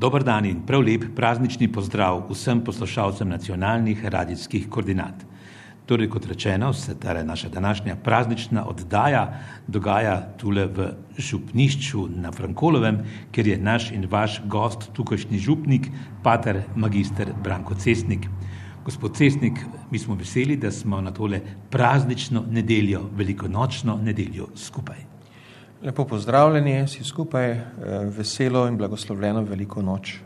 Dober 0.00 0.22
dan 0.24 0.46
in 0.48 0.60
prav 0.64 0.80
lep 0.80 1.02
praznični 1.12 1.66
pozdrav 1.68 2.22
vsem 2.30 2.62
poslušalcem 2.64 3.28
nacionalnih 3.28 4.04
radijskih 4.04 4.68
koordinat. 4.72 5.26
Torej, 5.86 6.08
kot 6.08 6.24
rečeno, 6.26 6.72
se 6.72 6.94
ta 7.00 7.12
naša 7.24 7.48
današnja 7.48 7.96
praznična 7.96 8.64
oddaja 8.66 9.26
dogaja 9.66 10.14
tule 10.40 10.64
v 10.66 10.86
župnišču 11.18 12.06
na 12.16 12.32
Frankolovem, 12.32 13.02
kjer 13.32 13.46
je 13.46 13.58
naš 13.58 13.90
in 13.92 14.08
vaš 14.10 14.40
gost, 14.46 14.88
tukajšnji 14.92 15.38
župnik, 15.38 15.90
pater 16.22 16.62
magister 16.76 17.34
Branko 17.42 17.74
Cestnik. 17.74 18.24
Gospod 18.84 19.16
Cestnik, 19.16 19.60
mi 19.90 19.98
smo 19.98 20.14
veseli, 20.14 20.56
da 20.56 20.70
smo 20.70 21.00
na 21.00 21.12
tole 21.12 21.42
praznično 21.70 22.46
nedeljo, 22.50 23.04
velikonočno 23.12 24.00
nedeljo 24.02 24.48
skupaj. 24.56 25.09
Lepo 25.80 26.04
pozdravljeni, 26.04 26.82
vsi 26.84 27.04
skupaj, 27.04 27.54
veselo 28.16 28.66
in 28.68 28.74
blagoslovljeno 28.76 29.40
veliko 29.48 29.80
noč. 29.82 30.18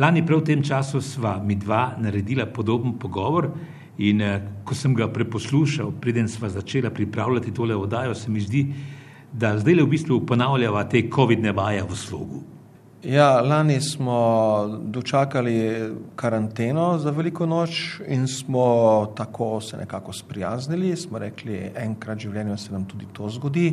Lani 0.00 0.22
prav 0.26 0.40
v 0.40 0.46
tem 0.46 0.62
času 0.64 1.02
sva 1.04 1.34
mi 1.44 1.58
dva 1.60 1.90
naredila 2.00 2.46
podoben 2.46 2.94
pogovor 2.98 3.50
in 3.98 4.22
ko 4.64 4.74
sem 4.74 4.94
ga 4.96 5.10
preposlušal, 5.12 5.92
preden 6.00 6.28
sva 6.28 6.48
začela 6.48 6.88
pripravljati 6.90 7.52
tole 7.52 7.76
oddajo, 7.76 8.14
se 8.14 8.30
mi 8.30 8.40
zdi, 8.40 8.64
da 9.32 9.58
zdajle 9.58 9.84
v 9.84 9.92
bistvu 9.92 10.22
ponavljava 10.26 10.86
te 10.88 11.04
covidne 11.12 11.52
vaje 11.52 11.84
v 11.84 11.96
slogu. 11.96 12.40
Ja, 13.02 13.40
lani 13.40 13.80
smo 13.80 14.80
dočakali 14.82 15.80
karanteno 16.16 16.98
za 16.98 17.10
veliko 17.10 17.46
noč 17.46 18.00
in 18.08 18.26
smo 18.28 19.06
tako 19.16 19.60
se 19.60 19.76
nekako 19.76 20.12
sprijaznili, 20.12 20.96
smo 20.96 21.18
rekli, 21.18 21.70
enkrat 21.76 22.18
v 22.18 22.20
življenju 22.20 22.56
se 22.58 22.72
nam 22.72 22.88
tudi 22.90 23.06
to 23.12 23.28
zgodi, 23.30 23.68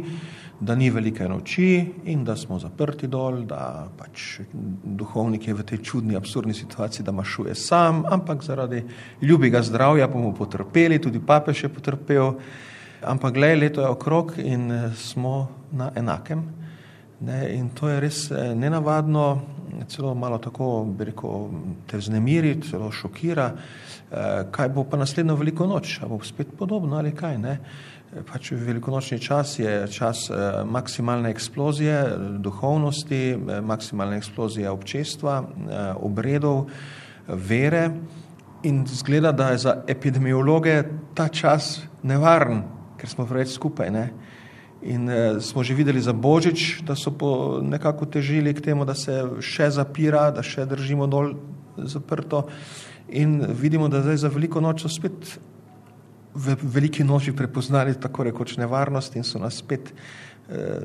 da 0.59 0.75
ni 0.75 0.91
velike 0.93 1.25
noči 1.25 1.85
in 2.05 2.21
da 2.23 2.35
smo 2.37 2.59
zaprti 2.59 3.07
dol, 3.07 3.39
da 3.49 3.87
pač 3.97 4.43
duhovnik 4.83 5.47
je 5.47 5.55
v 5.57 5.65
tej 5.65 5.81
čudni, 5.81 6.15
absurdni 6.15 6.53
situaciji, 6.53 7.05
da 7.05 7.11
mašuje 7.11 7.55
sam, 7.55 8.03
ampak 8.05 8.43
zaradi 8.45 8.83
ljubega 9.21 9.63
zdravja 9.65 10.07
bomo 10.07 10.35
potrpeli, 10.37 11.01
tudi 11.01 11.19
papež 11.19 11.63
je 11.63 11.71
potrpel, 11.73 12.35
ampak 13.01 13.33
glej, 13.33 13.57
leto 13.57 13.81
je 13.81 13.89
okrog 13.89 14.37
in 14.37 14.69
smo 14.93 15.47
na 15.71 15.89
enakem. 15.95 16.45
Ne, 17.19 17.55
in 17.55 17.69
to 17.71 17.87
je 17.89 17.99
res 17.99 18.17
nenavadno, 18.31 19.41
celo 19.87 20.13
malo 20.15 20.37
tako, 20.43 20.83
bi 20.83 21.07
rekel, 21.11 21.47
te 21.87 21.97
vznemiri, 21.97 22.57
celo 22.67 22.89
šokira, 22.91 23.49
kaj 24.51 24.69
bo 24.75 24.83
pa 24.83 24.99
naslednjo 24.99 25.37
veliko 25.39 25.67
noč, 25.67 25.99
a 26.03 26.09
bo 26.11 26.19
spet 26.23 26.51
podobno 26.57 26.97
ali 26.99 27.13
kaj, 27.15 27.37
ne. 27.39 27.55
Pač 28.27 28.51
velikonočni 28.51 29.19
čas 29.19 29.57
je 29.59 29.87
čas 29.91 30.27
maksimalne 30.65 31.31
eksplozije 31.31 32.03
duhovnosti, 32.43 33.37
maksimalne 33.63 34.19
eksplozije 34.19 34.69
občestva, 34.69 35.41
obredov, 36.03 36.69
vere 37.27 37.89
in 38.63 38.83
izgleda, 38.83 39.31
da 39.31 39.49
je 39.51 39.57
za 39.57 39.75
epidemiologe 39.87 40.83
ta 41.13 41.27
čas 41.27 41.79
nevaren, 42.03 42.63
ker 42.99 43.09
smo 43.09 43.25
preveč 43.25 43.55
skupaj, 43.55 43.91
ne. 43.91 44.09
In 44.85 45.09
smo 45.41 45.63
že 45.65 45.73
videli 45.73 46.01
za 46.01 46.13
božič, 46.13 46.85
da 46.85 46.93
so 46.93 47.09
nekako 47.61 48.05
težili 48.05 48.53
k 48.53 48.61
temu, 48.61 48.85
da 48.85 48.93
se 48.93 49.41
še 49.41 49.71
zapira, 49.73 50.29
da 50.29 50.45
še 50.45 50.65
držimo 50.69 51.09
dol 51.09 51.33
zaprto, 51.77 52.45
in 53.09 53.41
vidimo, 53.49 53.89
da 53.89 54.05
zdaj 54.05 54.17
za 54.17 54.29
veliko 54.29 54.61
noč 54.61 54.85
so 54.85 54.89
spet 54.89 55.37
v 56.35 56.55
veliki 56.61 57.03
noči 57.03 57.31
prepoznali 57.31 57.95
tako 57.95 58.27
rekoč 58.27 58.57
nevarnost 58.59 59.15
in 59.15 59.23
so 59.23 59.39
nas 59.39 59.57
spet 59.63 59.93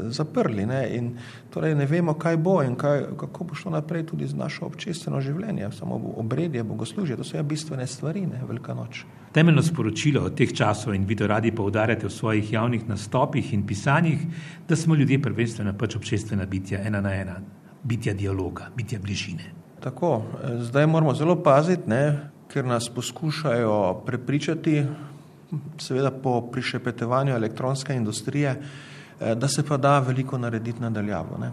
zaprli, 0.09 0.67
ne, 0.67 0.97
in 0.97 1.11
torej 1.53 1.75
ne 1.75 1.87
vemo, 1.87 2.15
kaj 2.15 2.37
bo 2.37 2.63
in 2.65 2.77
kaj, 2.81 3.03
kako 3.21 3.45
bo 3.45 3.55
šlo 3.55 3.73
naprej 3.75 4.07
tudi 4.09 4.27
z 4.27 4.37
našo 4.37 4.65
občestveno 4.67 5.21
življenje, 5.21 5.69
samo 5.77 5.99
obredje, 6.17 6.65
bogoslužje, 6.65 7.17
to 7.17 7.25
so 7.25 7.37
ja 7.37 7.43
bistvene 7.43 7.87
stvari, 7.87 8.25
ne, 8.27 8.41
velika 8.49 8.75
noč. 8.75 9.05
Temeljno 9.37 9.63
sporočilo 9.63 10.25
teh 10.35 10.53
časov, 10.57 10.95
in 10.97 11.05
vi 11.05 11.17
to 11.17 11.29
radi 11.29 11.53
poudarjate 11.53 12.09
v 12.09 12.15
svojih 12.15 12.53
javnih 12.53 12.89
nastopih 12.89 13.53
in 13.55 13.67
pisanjih, 13.67 14.25
da 14.69 14.77
smo 14.77 14.97
ljudje 14.97 15.21
prvenstveno 15.23 15.77
pač 15.79 15.97
občestvena 16.01 16.47
bitja, 16.47 16.81
ena 16.87 17.05
na 17.05 17.15
ena, 17.15 17.37
bitja 17.85 18.15
dialoga, 18.15 18.71
bitja 18.77 18.99
bližine. 18.99 19.53
Tako, 19.81 20.23
zdaj 20.67 20.87
moramo 20.87 21.15
zelo 21.15 21.37
paziti, 21.43 21.89
ne, 21.89 22.31
ker 22.51 22.65
nas 22.65 22.89
poskušajo 22.89 24.03
prepričati, 24.07 24.83
seveda 25.79 26.11
po 26.11 26.41
prišepetovanju 26.53 27.33
elektronske 27.35 27.95
industrije, 27.95 28.57
da 29.21 29.49
se 29.49 29.63
pa 29.63 29.77
da 29.77 29.99
veliko 29.99 30.39
narediti 30.39 30.81
na 30.81 30.91
daljavo, 30.91 31.39
ne. 31.39 31.51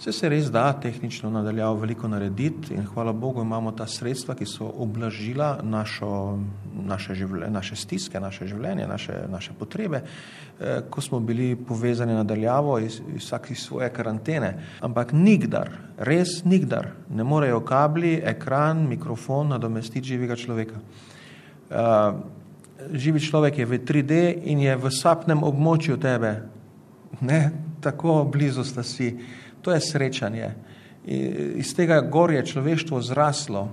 Saj 0.00 0.12
se 0.16 0.28
res 0.32 0.46
da 0.48 0.72
tehnično 0.72 1.28
na 1.30 1.42
daljavo 1.44 1.82
veliko 1.82 2.08
narediti 2.08 2.72
in 2.74 2.86
hvala 2.88 3.12
bogu 3.12 3.42
imamo 3.42 3.72
ta 3.76 3.84
sredstva, 3.86 4.34
ki 4.34 4.46
so 4.48 4.70
ublažila 4.80 5.58
našo, 5.62 6.38
naše 6.86 7.14
naše 7.50 7.76
stiske, 7.76 8.20
naše 8.20 8.46
življenje, 8.46 8.86
naše, 8.88 9.12
naše 9.28 9.52
potrebe, 9.58 10.00
ko 10.90 11.00
smo 11.00 11.20
bili 11.20 11.56
povezani 11.56 12.14
na 12.16 12.24
daljavo 12.24 12.78
vsak 13.16 13.50
iz 13.50 13.58
svoje 13.58 13.90
karantene, 13.92 14.54
ampak 14.80 15.12
nikdar, 15.12 15.68
res 15.98 16.44
nikdar 16.44 16.94
ne 17.10 17.24
morejo 17.24 17.60
kabli, 17.60 18.22
ekran, 18.24 18.86
mikrofon 18.88 19.48
nadomestiti 19.48 20.08
živega 20.08 20.36
človeka. 20.36 20.80
živi 22.92 23.20
človek 23.20 23.58
je 23.58 23.66
v 23.66 23.78
triD 23.84 24.10
in 24.44 24.60
je 24.60 24.76
v 24.76 24.90
sapnem 24.90 25.44
območju 25.44 26.00
tebe, 26.00 26.32
ne, 27.20 27.50
tako 27.80 28.24
blizu 28.24 28.64
sta 28.64 28.82
si, 28.82 29.16
to 29.62 29.72
je 29.72 29.80
srečanje. 29.80 30.50
Iz 31.56 31.74
tega 31.74 32.00
gor 32.00 32.32
je 32.32 32.46
človeštvo 32.46 33.00
zraslo, 33.02 33.68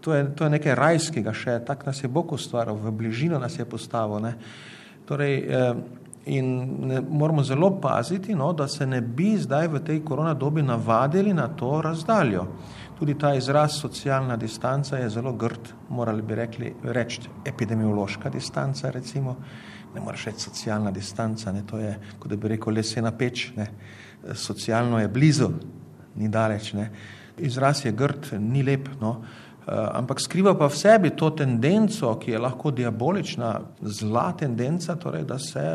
to 0.00 0.14
je, 0.14 0.26
to 0.34 0.44
je 0.44 0.50
nekaj 0.50 0.74
rajskega 0.74 1.32
še, 1.34 1.60
tako 1.66 1.90
nas 1.90 2.02
je 2.02 2.10
Bog 2.10 2.32
ustvaril, 2.32 2.74
v 2.74 2.90
bližino 2.90 3.38
nas 3.38 3.58
je 3.58 3.64
postavil, 3.64 4.22
ne. 4.22 4.34
Torej 5.06 5.46
in 6.26 7.02
moramo 7.10 7.42
zelo 7.42 7.80
paziti, 7.80 8.34
no, 8.34 8.52
da 8.52 8.68
se 8.68 8.86
ne 8.86 9.00
bi 9.00 9.36
zdaj 9.38 9.68
v 9.68 9.80
tej 9.84 10.04
korona 10.04 10.34
dobi 10.34 10.62
navadili 10.62 11.34
na 11.34 11.48
to 11.48 11.80
razdaljo. 11.82 12.46
Tudi 13.02 13.18
ta 13.18 13.34
izraz 13.34 13.72
socialna 13.80 14.36
distanca 14.36 14.96
je 14.96 15.08
zelo 15.10 15.32
grd, 15.32 15.72
morali 15.88 16.22
bi 16.22 16.34
rekli, 16.34 16.68
reči 16.82 17.20
epidemiološka 17.44 18.30
distanca 18.30 18.90
recimo, 18.90 19.34
ne 19.94 20.00
moreš 20.00 20.24
reči 20.24 20.40
socialna 20.40 20.90
distanca, 20.90 21.52
ne, 21.52 21.64
to 21.66 21.80
je, 21.82 21.96
kot 22.18 22.30
da 22.30 22.36
bi 22.36 22.52
rekel 22.52 22.78
lesena 22.78 23.10
peč, 23.10 23.48
ne. 23.56 23.66
Socialno 24.38 25.00
je 25.02 25.08
blizu, 25.08 25.50
ni 26.14 26.28
daleč, 26.28 26.72
ne. 26.78 26.86
Izraz 27.42 27.82
je 27.84 27.90
grd, 27.92 28.36
ni 28.38 28.62
lep, 28.62 28.86
no, 29.00 29.16
ampak 29.66 30.22
skriva 30.22 30.54
pa 30.54 30.70
v 30.70 30.78
sebi 30.78 31.10
to 31.10 31.34
tendenco, 31.34 32.14
ki 32.22 32.36
je 32.36 32.46
lahko 32.46 32.70
diabolična, 32.70 33.56
zla 33.82 34.28
tendenca, 34.38 34.94
torej 34.94 35.26
da 35.26 35.42
se 35.42 35.66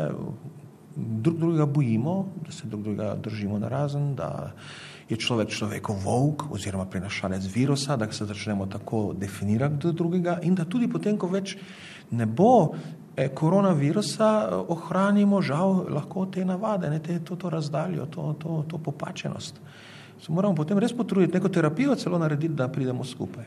drug 0.96 1.36
drugega 1.36 1.66
bojimo, 1.66 2.22
da 2.46 2.52
se 2.52 2.66
drug 2.66 2.88
drugega 2.88 3.14
držimo 3.20 3.58
narazen, 3.58 4.14
da 4.14 4.54
je 5.08 5.16
človek 5.16 5.48
človekov 5.48 5.96
volk 6.04 6.44
oziroma 6.52 6.84
prenašalec 6.84 7.46
virusa, 7.54 7.96
da 7.96 8.12
se 8.12 8.26
začnemo 8.26 8.66
tako 8.66 9.14
definirati 9.16 9.76
do 9.76 9.92
drugega 9.92 10.38
in 10.42 10.54
da 10.54 10.64
tudi 10.64 10.88
potem, 10.88 11.16
ko 11.16 11.28
več 11.32 11.56
ne 12.10 12.26
bo 12.26 12.74
koronavirusa, 13.34 14.48
ohranimo 14.68 15.42
žal 15.42 15.88
lahko 15.90 16.26
te 16.30 16.44
navade, 16.44 16.90
ne, 16.90 17.00
te, 17.02 17.18
to, 17.24 17.36
to 17.36 17.50
razdaljo, 17.50 18.06
to, 18.06 18.34
to, 18.38 18.64
to 18.68 18.78
popačenost. 18.78 19.58
Se 20.22 20.32
moramo 20.32 20.54
potem 20.54 20.78
res 20.78 20.92
potruditi, 20.92 21.34
neko 21.34 21.48
terapijo 21.48 21.96
celo 21.98 22.18
narediti, 22.18 22.54
da 22.54 22.68
pridemo 22.68 23.04
skupaj. 23.04 23.44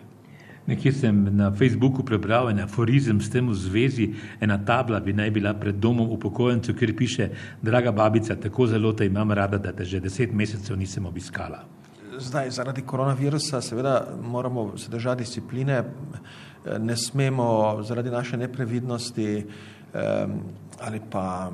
Nekje 0.68 0.92
sem 0.94 1.24
na 1.36 1.52
Facebooku 1.52 2.04
prebral 2.06 2.50
en 2.50 2.60
aforizem 2.60 3.22
s 3.22 3.30
tem 3.30 3.48
v 3.50 3.54
zvezi, 3.54 4.14
ena 4.40 4.58
tabla 4.62 5.00
bi 5.00 5.14
naj 5.14 5.32
bila 5.32 5.54
pred 5.54 5.76
domom 5.76 6.10
upokojencev, 6.10 6.76
kjer 6.78 6.96
piše: 6.96 7.30
"Draga 7.62 7.92
babica, 7.92 8.36
tako 8.36 8.68
zelo 8.68 8.94
te 8.94 9.06
imam 9.06 9.32
rada, 9.32 9.58
da 9.58 9.72
te 9.72 9.86
že 9.86 10.00
deset 10.00 10.34
mesecev 10.34 10.78
nisem 10.78 11.06
obiskala." 11.06 11.66
Zdaj 12.20 12.50
zaradi 12.50 12.82
koronavirusa 12.82 13.62
seveda 13.62 14.08
moramo 14.22 14.78
se 14.78 14.92
držati 14.92 15.24
discipline, 15.24 15.84
ne 16.80 16.98
smemo 16.98 17.78
zaradi 17.84 18.10
naše 18.10 18.38
neprevidnosti 18.38 19.46
ali 20.82 21.02
pa 21.12 21.52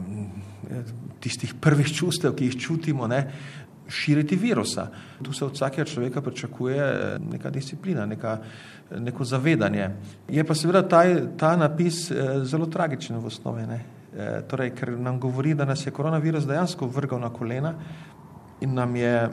tistih 1.20 1.54
prvih 1.62 1.88
čustev, 1.94 2.36
ki 2.36 2.46
jih 2.46 2.58
čutimo, 2.60 3.08
ne, 3.08 3.34
širiti 3.88 4.36
virusa. 4.36 4.88
Tu 5.24 5.34
se 5.34 5.46
od 5.46 5.54
vsakega 5.54 5.86
človeka 5.86 6.22
pričakuje 6.22 7.18
neka 7.32 7.50
disciplina, 7.50 8.06
neka, 8.06 8.38
neko 8.92 9.24
zavedanje. 9.24 9.90
Je 10.30 10.44
pa 10.44 10.56
seveda 10.56 10.84
ta, 10.88 11.04
ta 11.38 11.56
napis 11.58 12.12
zelo 12.44 12.66
tragičen 12.66 13.18
v 13.18 13.28
osnovi, 13.28 13.68
ne. 13.68 13.82
Torej, 14.50 14.72
ker 14.74 14.96
nam 14.98 15.20
govori, 15.20 15.54
da 15.54 15.66
nas 15.66 15.86
je 15.86 15.92
koronavirus 15.92 16.48
dejansko 16.48 16.88
vrgel 16.88 17.20
na 17.20 17.30
kolena 17.30 17.74
in 18.62 18.74
nam 18.74 18.96
je 18.96 19.30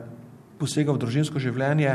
posegal 0.59 0.95
v 0.95 1.03
družinsko 1.03 1.41
življenje, 1.43 1.93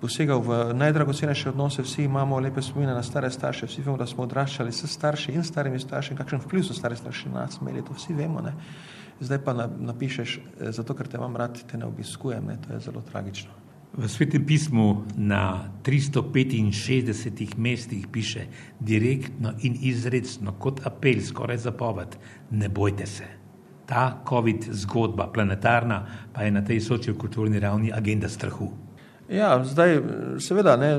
posegal 0.00 0.40
v 0.42 0.60
najdragocenejše 0.74 1.50
odnose, 1.52 1.84
vsi 1.84 2.06
imamo 2.08 2.40
lepe 2.40 2.62
spomine 2.64 2.94
na 2.96 3.02
stare 3.06 3.30
starše, 3.30 3.68
vsi 3.68 3.84
vemo, 3.84 3.98
da 4.00 4.06
smo 4.08 4.24
odraščali 4.24 4.72
s 4.72 4.88
starši 4.90 5.36
in 5.36 5.44
starimi 5.46 5.80
starši, 5.80 6.16
kakšen 6.18 6.42
vpliv 6.46 6.64
so 6.66 6.76
stari 6.76 6.96
starši 6.98 7.30
na 7.30 7.44
nas 7.44 7.60
imeli, 7.60 7.84
to 7.86 7.94
vsi 7.96 8.16
vemo, 8.16 8.42
ne. 8.44 8.54
Zdaj 9.20 9.42
pa 9.44 9.52
napišeš: 9.68 10.38
"Zato, 10.72 10.94
ker 10.96 11.08
te 11.08 11.18
imam 11.20 11.36
rad, 11.36 11.60
te 11.68 11.78
ne 11.78 11.84
obiskujem," 11.84 12.46
ne, 12.46 12.56
to 12.56 12.72
je 12.72 12.80
zelo 12.80 13.02
tragično. 13.04 13.52
V 13.90 14.06
svetem 14.06 14.46
pismu 14.46 15.02
na 15.18 15.66
365 15.82 17.58
mestih 17.58 18.06
piše 18.06 18.46
direktno 18.80 19.52
in 19.66 19.74
izredno, 19.82 20.54
kot 20.58 20.86
apel, 20.86 21.18
skoraj 21.20 21.58
zapoved: 21.58 22.16
Ne 22.50 22.68
bojte 22.68 23.06
se. 23.06 23.26
Ta 23.86 24.22
COVID 24.28 24.70
zgodba, 24.70 25.26
planetarna, 25.26 26.06
pa 26.32 26.42
je 26.42 26.50
na 26.50 26.62
tej 26.64 26.80
sociokulturni 26.80 27.58
ravni 27.58 27.90
agenda 27.92 28.28
strahu. 28.28 28.70
Ja, 29.30 29.64
zdaj, 29.64 30.00
seveda, 30.38 30.76
ne, 30.76 30.90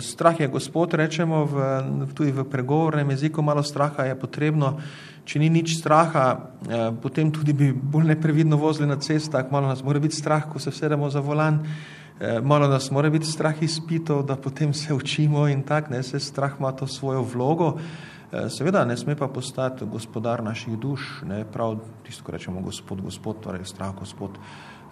strah 0.00 0.40
je 0.40 0.48
gospod, 0.50 0.94
rečemo 0.94 1.44
v, 1.46 1.54
tudi 2.14 2.32
v 2.34 2.42
pregovornem 2.42 3.10
jeziku, 3.10 3.42
malo 3.42 3.62
straha 3.62 4.10
je 4.10 4.18
potrebno. 4.18 4.78
Če 5.24 5.38
ni 5.38 5.50
nič 5.50 5.78
straha, 5.78 6.50
potem 7.02 7.30
tudi 7.30 7.54
bi 7.54 7.70
bolj 7.70 8.10
neprevidno 8.10 8.58
vozili 8.58 8.90
na 8.90 8.98
cestah, 8.98 9.46
malo 9.50 9.70
nas 9.70 9.82
mora 9.86 10.02
biti 10.02 10.18
strah, 10.18 10.50
ko 10.50 10.58
se 10.58 10.70
vsedemo 10.70 11.10
za 11.10 11.22
volan. 11.22 11.62
Eh, 12.20 12.40
malo 12.42 12.68
nas 12.68 12.90
mora 12.90 13.10
biti 13.10 13.26
strah 13.26 13.62
izpitov, 13.62 14.22
da 14.22 14.36
potem 14.36 14.74
se 14.74 14.94
učimo 14.94 15.48
in 15.48 15.62
tako, 15.62 15.90
ne, 15.90 16.02
se 16.02 16.20
strah 16.20 16.52
ima 16.58 16.72
to 16.72 16.86
svojo 16.86 17.22
vlogo. 17.22 17.78
Eh, 18.32 18.50
seveda 18.50 18.84
ne 18.84 18.96
sme 18.96 19.16
pa 19.16 19.28
postati 19.28 19.84
gospodar 19.84 20.44
naših 20.44 20.78
duš, 20.78 21.22
ne, 21.28 21.44
prav 21.44 21.78
tisto, 22.06 22.24
ko 22.24 22.32
rečemo 22.32 22.60
gospod, 22.60 23.00
gospod, 23.00 23.40
torej 23.40 23.64
strah 23.64 23.94
gospod, 23.98 24.36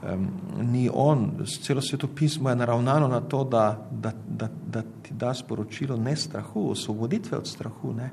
um, 0.03 0.29
ni 0.73 0.89
on. 0.95 1.31
Celo 1.63 1.81
sveto 1.81 2.09
pismo 2.09 2.49
je 2.51 2.57
naravnano 2.57 3.09
na 3.09 3.21
to, 3.21 3.45
da, 3.45 3.89
da, 3.91 4.13
da, 4.29 4.49
da 4.67 4.83
ti 4.83 5.15
da 5.15 5.35
sporočilo 5.35 5.97
ne 5.97 6.17
strahu, 6.17 6.71
osvoboditve 6.71 7.39
od 7.39 7.47
strahu. 7.47 7.93
Ne. 7.93 8.11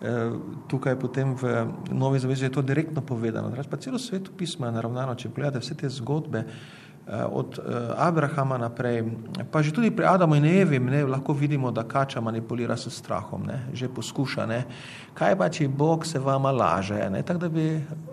E, 0.00 0.30
tukaj 0.68 0.98
potem 0.98 1.34
v 1.34 1.66
Novi 1.92 2.18
zavezi 2.18 2.44
je 2.44 2.52
to 2.52 2.62
direktno 2.62 3.00
povedano. 3.00 3.52
Pa 3.70 3.76
celo 3.76 3.98
sveto 3.98 4.30
pismo 4.36 4.66
je 4.66 4.72
naravnano, 4.72 5.14
če 5.14 5.28
pogledate 5.28 5.60
vse 5.60 5.74
te 5.74 5.88
zgodbe, 5.88 6.44
od 7.10 7.58
eh, 7.58 7.62
Abrahama 7.96 8.58
naprej, 8.58 9.02
pa 9.50 9.62
že 9.62 9.74
tudi 9.74 9.90
pri 9.90 10.06
Adamu 10.06 10.38
in 10.38 10.44
Evi 10.44 10.78
ne, 10.78 11.02
lahko 11.04 11.32
vidimo, 11.32 11.70
da 11.70 11.82
kača 11.82 12.20
manipulira 12.20 12.76
s 12.76 12.86
strahom, 12.90 13.42
ne, 13.46 13.66
že 13.74 13.88
poskuša. 13.88 14.46
Ne. 14.46 14.64
Kaj 15.14 15.36
pa, 15.38 15.48
če 15.50 15.68
Bog 15.68 16.06
se 16.06 16.18
vama 16.18 16.52
laže? 16.54 17.02
Ne, 17.10 17.22
tako 17.22 17.40
da 17.40 17.48
bi 17.48 17.66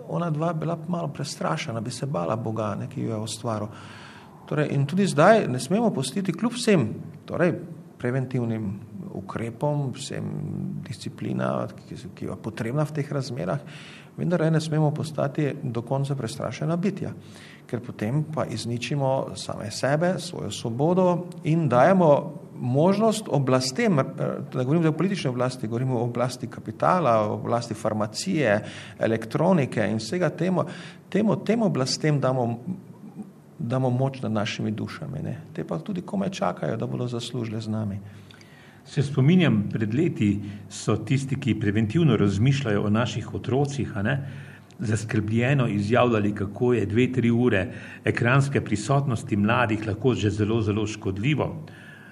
ona 0.08 0.30
dva 0.30 0.52
bila 0.52 0.78
malo 0.88 1.08
prestrašena, 1.08 1.80
bi 1.80 1.90
se 1.90 2.06
bala 2.06 2.36
Boga, 2.36 2.74
ne, 2.74 2.88
ki 2.90 3.06
jo 3.06 3.14
je 3.14 3.22
ustvaril. 3.22 3.68
Torej, 4.48 4.72
in 4.74 4.86
tudi 4.86 5.06
zdaj 5.06 5.46
ne 5.48 5.60
smemo 5.60 5.90
postiti 5.94 6.32
kljub 6.32 6.56
vsem 6.56 6.88
torej, 7.28 7.54
preventivnim 7.98 8.72
ukrepom, 9.14 9.92
vsem 9.94 10.26
disciplina, 10.86 11.68
ki, 11.86 11.98
ki 12.14 12.30
je 12.30 12.36
potrebna 12.42 12.86
v 12.86 12.94
teh 12.98 13.12
razmerah, 13.12 13.62
vendar 14.18 14.52
ne 14.52 14.60
smemo 14.60 14.90
postati 14.90 15.52
do 15.62 15.82
konca 15.82 16.14
prestrašena 16.14 16.76
bitja 16.76 17.12
ker 17.68 17.80
potem 17.84 18.24
pa 18.34 18.46
izničimo 18.48 19.36
same 19.36 19.70
sebe, 19.70 20.14
svojo 20.18 20.50
svobodo 20.50 21.26
in 21.44 21.68
dajemo 21.68 22.34
možnost 22.60 23.28
oblastem, 23.28 23.96
da 24.52 24.64
govorim 24.64 24.88
o 24.88 24.92
politični 24.92 25.30
oblasti, 25.30 25.68
govorim 25.68 25.90
o 25.90 26.02
oblasti 26.02 26.46
kapitala, 26.46 27.20
o 27.20 27.34
oblasti 27.34 27.74
farmacije, 27.74 28.64
elektronike 28.98 29.86
in 29.90 30.00
vsega 30.00 30.30
temu, 30.30 30.64
temu, 31.08 31.36
temu 31.44 31.66
oblastem 31.66 32.20
damo, 32.20 32.58
damo 33.58 33.90
moč 33.90 34.22
nad 34.22 34.32
našimi 34.32 34.70
dušami. 34.70 35.22
Ne. 35.22 35.36
Te 35.52 35.64
pa 35.64 35.78
tudi 35.78 36.02
kome 36.02 36.30
čakajo, 36.30 36.76
da 36.76 36.86
bodo 36.86 37.06
zaslužile 37.06 37.60
z 37.60 37.68
nami. 37.68 38.00
Se 38.88 39.02
spominjam, 39.02 39.66
pred 39.68 39.92
leti 39.94 40.30
so 40.72 40.94
tisti, 41.04 41.36
ki 41.36 41.58
preventivno 41.60 42.16
razmišljajo 42.16 42.86
o 42.86 42.90
naših 42.90 43.34
otrocih, 43.34 43.90
ne, 44.02 44.14
zaskrbljeno 44.78 45.66
izjavljali, 45.68 46.34
kako 46.34 46.72
je 46.72 46.86
dve, 46.86 47.12
tri 47.12 47.30
ure 47.30 47.66
ekranske 48.04 48.60
prisotnosti 48.64 49.36
mladih 49.36 49.86
lahko 49.86 50.14
že 50.14 50.30
zelo, 50.30 50.62
zelo 50.62 50.86
škodljivo. 50.86 51.66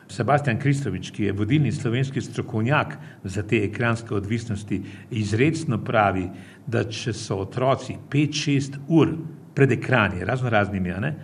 Sebastian 0.09 0.61
Kristovič, 0.61 1.11
ki 1.11 1.25
je 1.25 1.33
vodilni 1.33 1.73
slovenski 1.73 2.21
strokovnjak 2.21 2.99
za 3.25 3.43
te 3.43 3.65
ekranske 3.65 4.15
odvisnosti, 4.15 4.83
izredno 5.11 5.81
pravi, 5.85 6.29
da 6.67 6.85
če 6.85 7.13
so 7.13 7.41
otroci 7.47 7.97
5-6 8.11 8.79
ur 8.89 9.17
pred 9.55 9.73
ekrani, 9.73 10.25
razno 10.25 10.51
raznimi, 10.51 10.93
ne, 11.01 11.15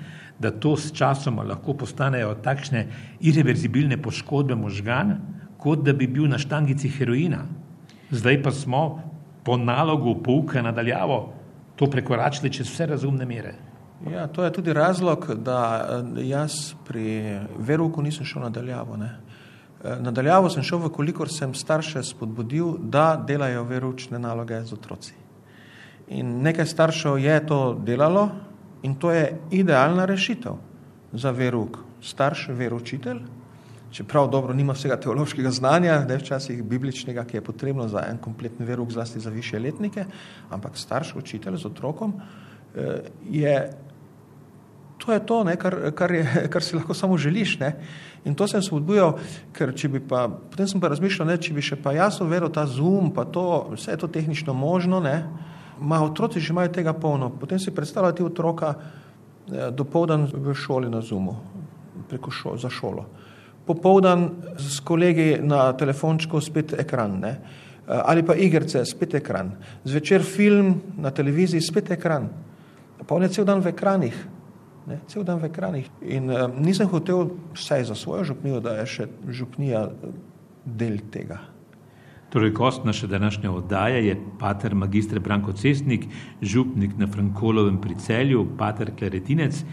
da 0.42 0.50
to 0.50 0.74
s 0.76 0.90
časoma 0.92 1.44
lahko 1.46 1.76
postanejo 1.78 2.34
takšne 2.42 2.86
irreverzibilne 3.20 3.96
poškodbe 4.02 4.56
možgan, 4.58 5.16
kot 5.58 5.84
da 5.86 5.94
bi 5.94 6.06
bil 6.10 6.26
na 6.28 6.38
štangici 6.42 6.90
heroina. 6.90 7.44
Zdaj 8.10 8.42
pa 8.42 8.50
smo 8.50 8.82
po 9.44 9.56
nalogu 9.56 10.16
pouka 10.22 10.62
nadaljavo 10.62 11.32
to 11.76 11.86
prekoračili 11.90 12.52
čez 12.52 12.68
vse 12.70 12.86
razumne 12.86 13.26
mere. 13.26 13.54
Ja, 14.10 14.26
to 14.26 14.44
je 14.44 14.52
tudi 14.52 14.72
razlog, 14.72 15.30
da 15.34 15.58
eh, 15.78 16.26
jaz 16.26 16.74
pri 16.84 17.38
veruku 17.58 18.02
nisem 18.02 18.26
šel 18.26 18.42
nadaljavo. 18.42 18.96
Ne. 18.96 19.10
Eh, 19.84 19.96
nadaljavo 20.00 20.50
sem 20.50 20.62
šel, 20.62 20.88
kolikor 20.88 21.30
sem 21.30 21.54
starše 21.54 22.02
spodbudil, 22.02 22.76
da 22.78 23.14
delajo 23.26 23.64
veručne 23.64 24.18
naloge 24.18 24.60
z 24.64 24.74
otroci. 24.74 25.14
In 26.08 26.40
nekaj 26.42 26.66
staršev 26.66 27.18
je 27.18 27.46
to 27.46 27.60
delalo 27.86 28.30
in 28.82 28.94
to 28.94 29.10
je 29.10 29.38
idealna 29.50 30.04
rešitev 30.04 30.58
za 31.12 31.30
veruk. 31.30 31.78
Starš 32.02 32.48
veručitelj, 32.48 33.20
čeprav 33.92 34.30
dobro 34.30 34.54
nima 34.54 34.72
vsega 34.72 34.96
teološkega 35.00 35.50
znanja, 35.50 35.98
da 36.08 36.14
je 36.14 36.18
včasih 36.18 36.62
bibličnega, 36.64 37.24
ki 37.24 37.36
je 37.36 37.44
potrebno 37.44 37.88
za 37.88 38.04
en 38.10 38.18
kompletni 38.18 38.66
veruk, 38.66 38.90
zlasti 38.90 39.20
za 39.20 39.30
više 39.30 39.58
letnike, 39.58 40.04
ampak 40.50 40.76
starš 40.76 41.14
učitelj 41.16 41.56
z 41.56 41.66
otrokom 41.66 42.14
eh, 42.74 43.00
je, 43.30 43.70
to 44.98 45.12
je 45.12 45.26
to, 45.26 45.44
ne, 45.44 45.56
kar, 45.56 45.76
kar, 45.94 46.12
je, 46.12 46.48
kar 46.52 46.62
si 46.62 46.76
lahko 46.76 46.94
samo 46.94 47.18
želiš. 47.18 47.58
Ne. 47.58 47.76
In 48.24 48.34
to 48.34 48.46
sem 48.48 48.62
se 48.62 48.74
odbujal, 48.74 49.18
ker 49.52 49.74
če 49.74 49.88
bi 49.88 50.00
pa, 50.00 50.28
potem 50.28 50.68
sem 50.68 50.80
pa 50.80 50.88
razmišljal, 50.88 51.28
ne, 51.28 51.38
če 51.42 51.54
bi 51.54 51.62
še 51.62 51.76
pa 51.82 51.92
jaz 51.92 52.20
uvedel 52.22 52.52
ta 52.54 52.66
zoom, 52.66 53.10
pa 53.14 53.24
to, 53.24 53.74
vse 53.74 53.96
je 53.96 53.98
to 53.98 54.08
tehnično 54.08 54.54
možno, 54.54 55.00
ne, 55.02 55.16
ma 55.82 56.02
otroci 56.04 56.40
že 56.40 56.52
imajo 56.52 56.72
tega 56.72 56.92
polno, 56.92 57.30
potem 57.30 57.58
si 57.58 57.74
predstavljati 57.74 58.22
otroka 58.22 58.74
eh, 58.74 59.70
dopoldan 59.70 60.28
v 60.32 60.54
šoli 60.54 60.90
na 60.90 61.00
zoomu, 61.00 61.36
preko 62.08 62.30
šo, 62.30 62.56
za 62.56 62.70
šolo 62.70 63.06
popovdan 63.66 64.30
s 64.58 64.80
kolegi 64.80 65.38
na 65.42 65.72
telefončku 65.72 66.40
spet 66.40 66.74
ekran, 66.78 67.18
ne? 67.20 67.36
ali 67.86 68.22
pa 68.22 68.34
igrice, 68.34 68.84
spet 68.86 69.14
ekran, 69.18 69.50
zvečer 69.84 70.22
film 70.22 70.74
na 70.96 71.10
televiziji, 71.10 71.60
spet 71.60 71.90
ekran. 71.90 72.28
Pa 73.06 73.14
on 73.14 73.26
je 73.26 73.32
cel 73.34 73.44
dan 73.44 73.60
v 73.60 73.72
ekranih, 73.72 74.18
ne? 74.86 75.00
cel 75.10 75.26
dan 75.26 75.42
v 75.42 75.50
ekranih. 75.50 75.88
In 76.06 76.30
uh, 76.30 76.46
nisem 76.62 76.88
hotel 76.88 77.34
vsaj 77.54 77.90
za 77.90 77.98
svojo 77.98 78.24
župnijo, 78.30 78.62
da 78.62 78.78
je 78.80 78.86
še 78.86 79.08
župnija 79.28 79.88
del 80.64 81.02
tega. 81.10 81.40
Torej, 82.32 82.50
gost 82.50 82.84
naše 82.84 83.06
današnje 83.06 83.50
oddaje 83.50 84.06
je 84.06 84.20
pater 84.40 84.74
magistr 84.74 85.20
Branko 85.20 85.52
Cestnik, 85.52 86.06
župnik 86.42 86.96
na 86.96 87.06
Frankolovem 87.06 87.80
pri 87.80 87.94
celju, 87.94 88.46
pater 88.58 88.92
Kleretinec. 88.98 89.64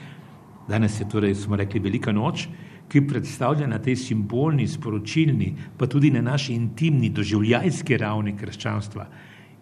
Danes 0.67 0.99
je 0.99 1.09
torej, 1.09 1.35
smo 1.35 1.55
rekli, 1.55 1.79
velika 1.79 2.11
noč 2.11 2.49
ki 2.89 3.05
predstavlja 3.07 3.67
na 3.69 3.77
tej 3.79 3.95
simbolni, 3.95 4.67
sporočilni, 4.67 5.53
pa 5.77 5.87
tudi 5.87 6.11
na 6.11 6.21
naši 6.25 6.55
intimni, 6.57 7.11
doživljajski 7.13 7.97
ravni 7.97 8.35
krščanstva 8.37 9.05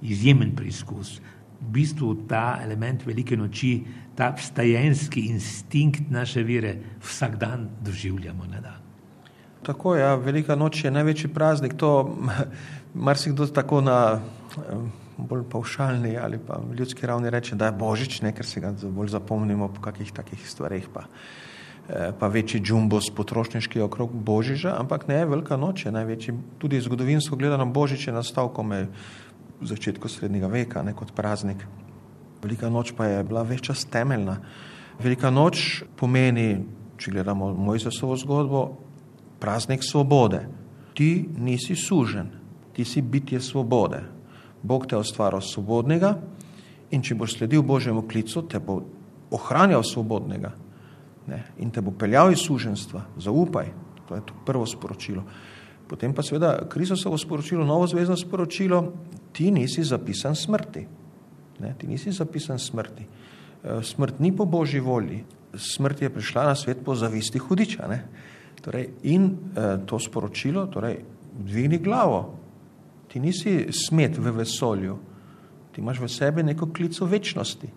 izjemen 0.01 0.55
preizkus. 0.55 1.17
V 1.57 1.71
bistvu 1.73 2.13
ta 2.29 2.59
element 2.63 3.05
velike 3.05 3.37
noči, 3.37 3.81
ta 4.15 4.31
vstajenski 4.37 5.27
instinkt 5.33 6.11
naše 6.13 6.43
vere 6.45 6.75
vsak 7.03 7.37
dan 7.41 7.69
doživljamo 7.83 8.45
na 8.45 8.61
dan. 8.61 8.83
Tako 9.65 9.95
je, 9.95 10.01
ja, 10.01 10.15
velika 10.15 10.55
noč 10.55 10.83
je 10.85 10.91
največji 10.91 11.33
praznik. 11.33 11.73
To 11.81 12.15
marsikdo 12.93 13.47
tako 13.47 13.81
na 13.81 14.19
bolj 15.17 15.43
pavšalni 15.49 16.17
ali 16.17 16.37
pa 16.37 16.61
ljudski 16.77 17.07
ravni 17.07 17.29
reče, 17.29 17.55
da 17.55 17.65
je 17.65 17.71
božič, 17.71 18.21
ne, 18.21 18.31
ker 18.31 18.45
se 18.45 18.61
ga 18.61 18.73
bolj 18.83 19.09
zapomnimo 19.09 19.67
po 19.73 19.81
kakih 19.81 20.11
takih 20.11 20.49
stvarih. 20.49 20.87
Pa. 20.93 21.07
Eh, 21.89 22.11
pa 22.19 22.27
večji 22.27 22.59
džumbos 22.61 23.09
potrošniški 23.15 23.79
okrog 23.81 24.11
Božiča, 24.11 24.73
ampak 24.79 25.07
ne, 25.07 25.25
velika 25.25 25.57
noč 25.57 25.85
je 25.85 25.91
največji, 25.91 26.33
tudi 26.59 26.81
zgodovinsko 26.83 27.35
gledano 27.35 27.65
Božič 27.65 28.07
je 28.07 28.13
nastal 28.13 28.49
kome 28.51 28.87
v 29.61 29.67
začetku 29.67 30.09
srednjega 30.11 30.47
veka, 30.51 30.83
ne 30.83 30.91
kot 30.93 31.13
praznik. 31.15 31.63
Velika 32.43 32.69
noč 32.69 32.91
pa 32.91 33.07
je 33.07 33.23
bila 33.23 33.45
več 33.47 33.69
čas 33.71 33.85
temeljna. 33.87 34.35
Velika 34.99 35.31
noč 35.31 35.85
pomeni, 35.95 36.65
če 36.99 37.11
gledamo 37.15 37.53
Mojzesovo 37.55 38.17
zgodbo, 38.19 38.65
praznik 39.39 39.79
svobode. 39.83 40.43
Ti 40.93 41.29
nisi 41.37 41.75
sužen, 41.79 42.33
ti 42.77 42.85
si 42.85 43.01
bitje 43.01 43.41
svobode. 43.41 44.03
Bog 44.61 44.85
te 44.85 44.93
je 44.95 45.01
ustvaril 45.01 45.41
svobodnega 45.41 46.13
in 46.93 47.01
če 47.01 47.17
boš 47.17 47.39
sledil 47.39 47.63
Božjemu 47.65 48.03
klicu, 48.05 48.43
te 48.45 48.61
bo 48.61 48.83
ohranjal 49.33 49.81
svobodnega 49.81 50.53
ne, 51.27 51.39
in 51.57 51.73
te 51.73 51.81
bo 51.81 51.91
peljal 51.91 52.31
iz 52.31 52.45
suženstva, 52.45 53.01
zaupaj, 53.17 53.71
to 54.05 54.15
je 54.15 54.21
to 54.29 54.37
prvo 54.45 54.65
sporočilo. 54.69 55.23
Potem 55.87 56.13
pa 56.13 56.21
seveda 56.21 56.67
Kristusovo 56.69 57.17
sporočilo, 57.17 57.65
novo 57.65 57.87
zvezdno 57.87 58.17
sporočilo, 58.19 58.81
ti 59.33 59.49
nisi 59.51 59.83
zapisan 59.83 60.35
smrti. 60.35 60.85
Ne, 61.59 61.73
ti 61.79 61.87
nisi 61.87 62.11
zapisan 62.11 62.59
smrti. 62.59 63.07
E, 63.07 63.79
smrt 63.83 64.19
ni 64.19 64.35
po 64.35 64.45
božji 64.45 64.79
volji. 64.79 65.23
smrt 65.57 66.01
je 66.01 66.09
prišla 66.13 66.43
na 66.43 66.55
svet 66.55 66.85
po 66.85 66.95
zavisti 66.95 67.39
hudiča. 67.39 67.87
Torej, 68.61 68.89
in 69.03 69.25
eh, 69.55 69.77
to 69.85 69.99
sporočilo, 69.99 70.67
torej, 70.67 70.99
dvigni 71.39 71.77
glavo, 71.77 72.35
ti 73.07 73.19
nisi 73.19 73.67
smet 73.71 74.17
v 74.17 74.31
vesolju, 74.31 74.97
ti 75.71 75.81
imaš 75.81 75.99
v 75.99 76.09
sebi 76.09 76.43
neko 76.43 76.71
klico 76.73 77.05
večnosti. 77.05 77.69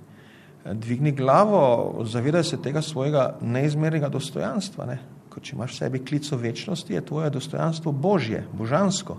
Dvigni 0.65 1.13
glavo, 1.13 2.05
zavedaj 2.05 2.45
se 2.45 2.63
tega 2.63 2.83
svojega 2.83 3.39
neizmernega 3.41 4.09
dostojanstva. 4.09 4.87
Ne? 4.87 4.99
Ko 5.31 5.41
če 5.41 5.55
imaš 5.57 5.73
v 5.73 5.79
sebi 5.79 6.03
klico 6.05 6.37
večnosti, 6.37 6.93
je 6.93 7.05
tvoje 7.07 7.31
dostojanstvo 7.31 7.93
božje, 7.93 8.45
božansko. 8.53 9.17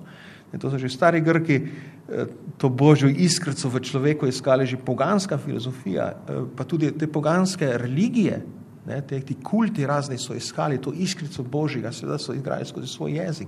In 0.53 0.60
to 0.60 0.70
so 0.70 0.77
že 0.77 0.89
stari 0.91 1.22
Grki, 1.22 1.56
eh, 1.56 2.27
to 2.58 2.70
božjo 2.70 3.08
iskrico 3.08 3.70
v 3.70 3.80
človeku 3.80 4.27
iskali 4.27 4.68
že 4.68 4.77
poganska 4.77 5.38
filozofija, 5.38 6.06
eh, 6.12 6.44
pa 6.56 6.63
tudi 6.63 6.91
te 6.91 7.08
poganske 7.08 7.77
religije, 7.77 8.41
ne, 8.86 9.01
te, 9.01 9.20
ti 9.22 9.38
kulti 9.44 9.86
razni 9.86 10.18
so 10.18 10.36
iskali 10.36 10.82
to 10.82 10.91
iskrico 10.91 11.44
božjega, 11.44 11.91
seveda 11.91 12.18
so 12.18 12.34
igrali 12.34 12.65
skozi 12.65 12.88
svoj 12.88 13.12
jezik. 13.12 13.48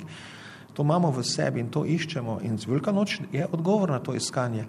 To 0.73 0.83
imamo 0.83 1.11
v 1.11 1.23
sebi 1.23 1.61
in 1.61 1.69
to 1.69 1.85
iščemo 1.85 2.39
in 2.43 2.57
Velika 2.67 2.91
noč 2.91 3.19
je 3.31 3.47
odgovor 3.51 3.89
na 3.89 3.99
to 3.99 4.15
iskanje. 4.15 4.65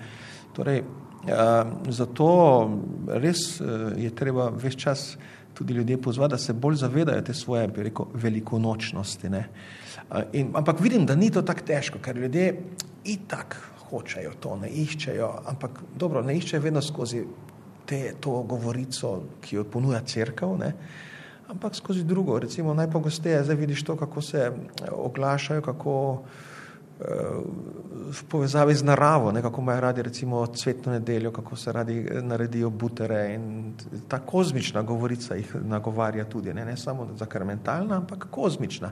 Torej, 0.52 0.82
uh, 0.82 1.88
zato 1.88 2.26
res 3.08 3.61
uh, 3.61 3.92
je 3.96 4.11
treba 4.14 4.50
več 4.50 4.76
čas 4.84 5.16
tudi 5.54 5.75
ljudje 5.75 6.00
pozvati, 6.02 6.34
da 6.34 6.38
se 6.38 6.52
bolj 6.52 6.76
zavedajo 6.82 7.23
te 7.23 7.34
svoje, 7.34 7.68
bi 7.68 7.82
rekel, 7.88 8.06
velikonočnosti. 8.14 9.30
Ne. 9.30 9.44
Uh, 10.11 10.23
in, 10.32 10.50
ampak 10.54 10.80
vidim, 10.80 11.06
da 11.06 11.14
ni 11.14 11.30
to 11.30 11.42
tako 11.42 11.66
težko, 11.66 12.02
ker 12.02 12.18
ljudje 12.18 12.50
itak 13.04 13.56
hočejo 13.88 14.34
to, 14.40 14.56
ne 14.61 14.68
iščejo, 14.68 15.30
ampak 15.52 15.80
dobro, 15.99 16.23
ne 16.23 16.37
iščejo 16.37 16.62
vedno 16.62 16.82
skozi 16.82 17.23
te, 17.87 18.14
to 18.20 18.42
govorico, 18.49 19.14
ki 19.44 19.58
jo 19.58 19.64
ponuja 19.70 20.00
crkav, 20.06 20.56
ne, 20.58 20.73
ampak 21.48 21.74
skozi 21.74 22.04
drugo. 22.04 22.38
Recimo 22.38 22.74
najpogosteje 22.74 23.44
zdaj 23.44 23.56
vidiš 23.56 23.84
to, 23.84 23.96
kako 23.96 24.22
se 24.22 24.52
oglašajo, 24.90 25.62
kako 25.62 26.22
v 28.04 28.20
povezavi 28.28 28.74
z 28.74 28.86
naravo, 28.86 29.32
ne, 29.32 29.42
kako 29.42 29.60
imajo 29.60 29.80
radi 29.80 30.02
recimo 30.02 30.46
cvetno 30.46 30.92
nedeljo, 30.92 31.32
kako 31.32 31.56
se 31.56 31.72
radi 31.72 31.98
eh, 31.98 32.22
naredijo 32.22 32.70
butere 32.70 33.34
in 33.34 33.74
ta 34.08 34.18
kozmična 34.18 34.82
govorica 34.82 35.34
jih 35.34 35.56
nagovarja 35.64 36.24
tudi, 36.24 36.54
ne, 36.54 36.64
ne 36.64 36.76
samo 36.76 37.08
zakrmentalna, 37.18 37.96
ampak 37.96 38.26
kozmična, 38.30 38.90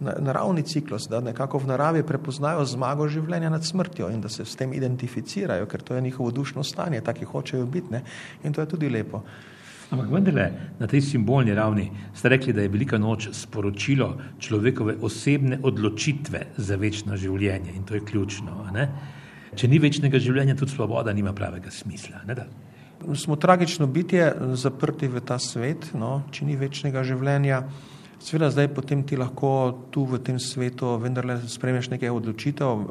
naravni 0.00 0.62
ciklus, 0.62 1.08
da 1.08 1.20
nekako 1.20 1.58
v 1.58 1.66
naravi 1.66 2.02
prepoznajo 2.02 2.64
zmago 2.64 3.08
življenja 3.08 3.50
nad 3.50 3.64
smrtjo 3.64 4.10
in 4.10 4.20
da 4.20 4.28
se 4.28 4.44
s 4.44 4.56
tem 4.56 4.72
identificirajo, 4.72 5.66
ker 5.66 5.82
to 5.82 5.94
je 5.94 6.02
njihovo 6.02 6.30
dušno 6.30 6.64
stanje, 6.64 7.00
taki 7.00 7.24
hočejo 7.24 7.66
biti 7.66 7.92
ne, 7.92 8.02
in 8.42 8.52
to 8.52 8.60
je 8.60 8.68
tudi 8.68 8.90
lepo. 8.90 9.22
Ampak 9.92 10.08
vendarle, 10.08 10.46
na 10.80 10.86
tej 10.88 11.02
simbolni 11.04 11.54
ravni 11.54 11.90
ste 12.14 12.28
rekli, 12.32 12.52
da 12.52 12.64
je 12.64 12.72
velika 12.72 12.98
noč 12.98 13.28
sporočilo 13.36 14.16
človekove 14.40 14.96
osebne 15.04 15.58
odločitve 15.62 16.56
za 16.56 16.76
večno 16.80 17.16
življenje 17.20 17.74
in 17.76 17.84
to 17.84 17.98
je 17.98 18.04
ključno. 18.04 18.70
Ne? 18.72 18.88
Če 19.54 19.68
ni 19.68 19.78
večnega 19.78 20.18
življenja, 20.18 20.56
tudi 20.58 20.74
svoboda 20.74 21.12
nima 21.12 21.34
pravega 21.36 21.70
smisla. 21.70 22.24
Smo 23.14 23.36
tragično 23.36 23.86
bitje, 23.86 24.32
zaprti 24.56 25.08
v 25.08 25.20
ta 25.20 25.38
svet, 25.38 25.92
no? 25.94 26.22
če 26.32 26.48
ni 26.48 26.56
večnega 26.56 27.04
življenja. 27.04 27.62
Sveda 28.24 28.48
zdaj 28.48 28.70
potem 28.72 29.02
ti 29.04 29.18
lahko 29.20 29.84
tu 29.92 30.06
v 30.08 30.16
tem 30.24 30.38
svetu 30.40 30.94
vendarle 31.02 31.36
spremeš 31.50 31.90
nekaj 31.92 32.08
odločitev. 32.08 32.70
Uh, 32.72 32.86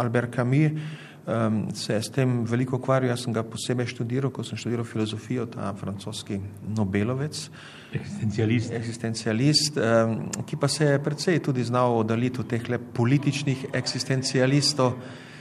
Albert 0.00 0.32
Camus 0.32 0.80
um, 1.28 1.74
se 1.74 1.94
je 1.94 2.02
s 2.02 2.10
tem 2.10 2.44
veliko 2.44 2.76
ukvarjal. 2.76 3.12
Jaz 3.12 3.24
sem 3.24 3.32
ga 3.32 3.42
posebej 3.44 3.90
študiral, 3.92 4.32
ko 4.32 4.44
sem 4.44 4.58
študiral 4.58 4.86
filozofijo, 4.88 5.46
ta 5.52 5.72
francoski 5.76 6.40
Nobelovec. 6.76 7.50
Eksistencialist. 7.92 8.72
Eksistencialist, 8.72 9.76
um, 9.76 10.16
ki 10.46 10.56
pa 10.56 10.68
se 10.68 10.84
je 10.84 11.02
predvsej 11.02 11.42
tudi 11.44 11.64
znal 11.64 11.98
oddaliti 11.98 12.40
od 12.40 12.48
teh 12.48 12.64
političnih 12.94 13.66
eksistencialistov 13.72 14.96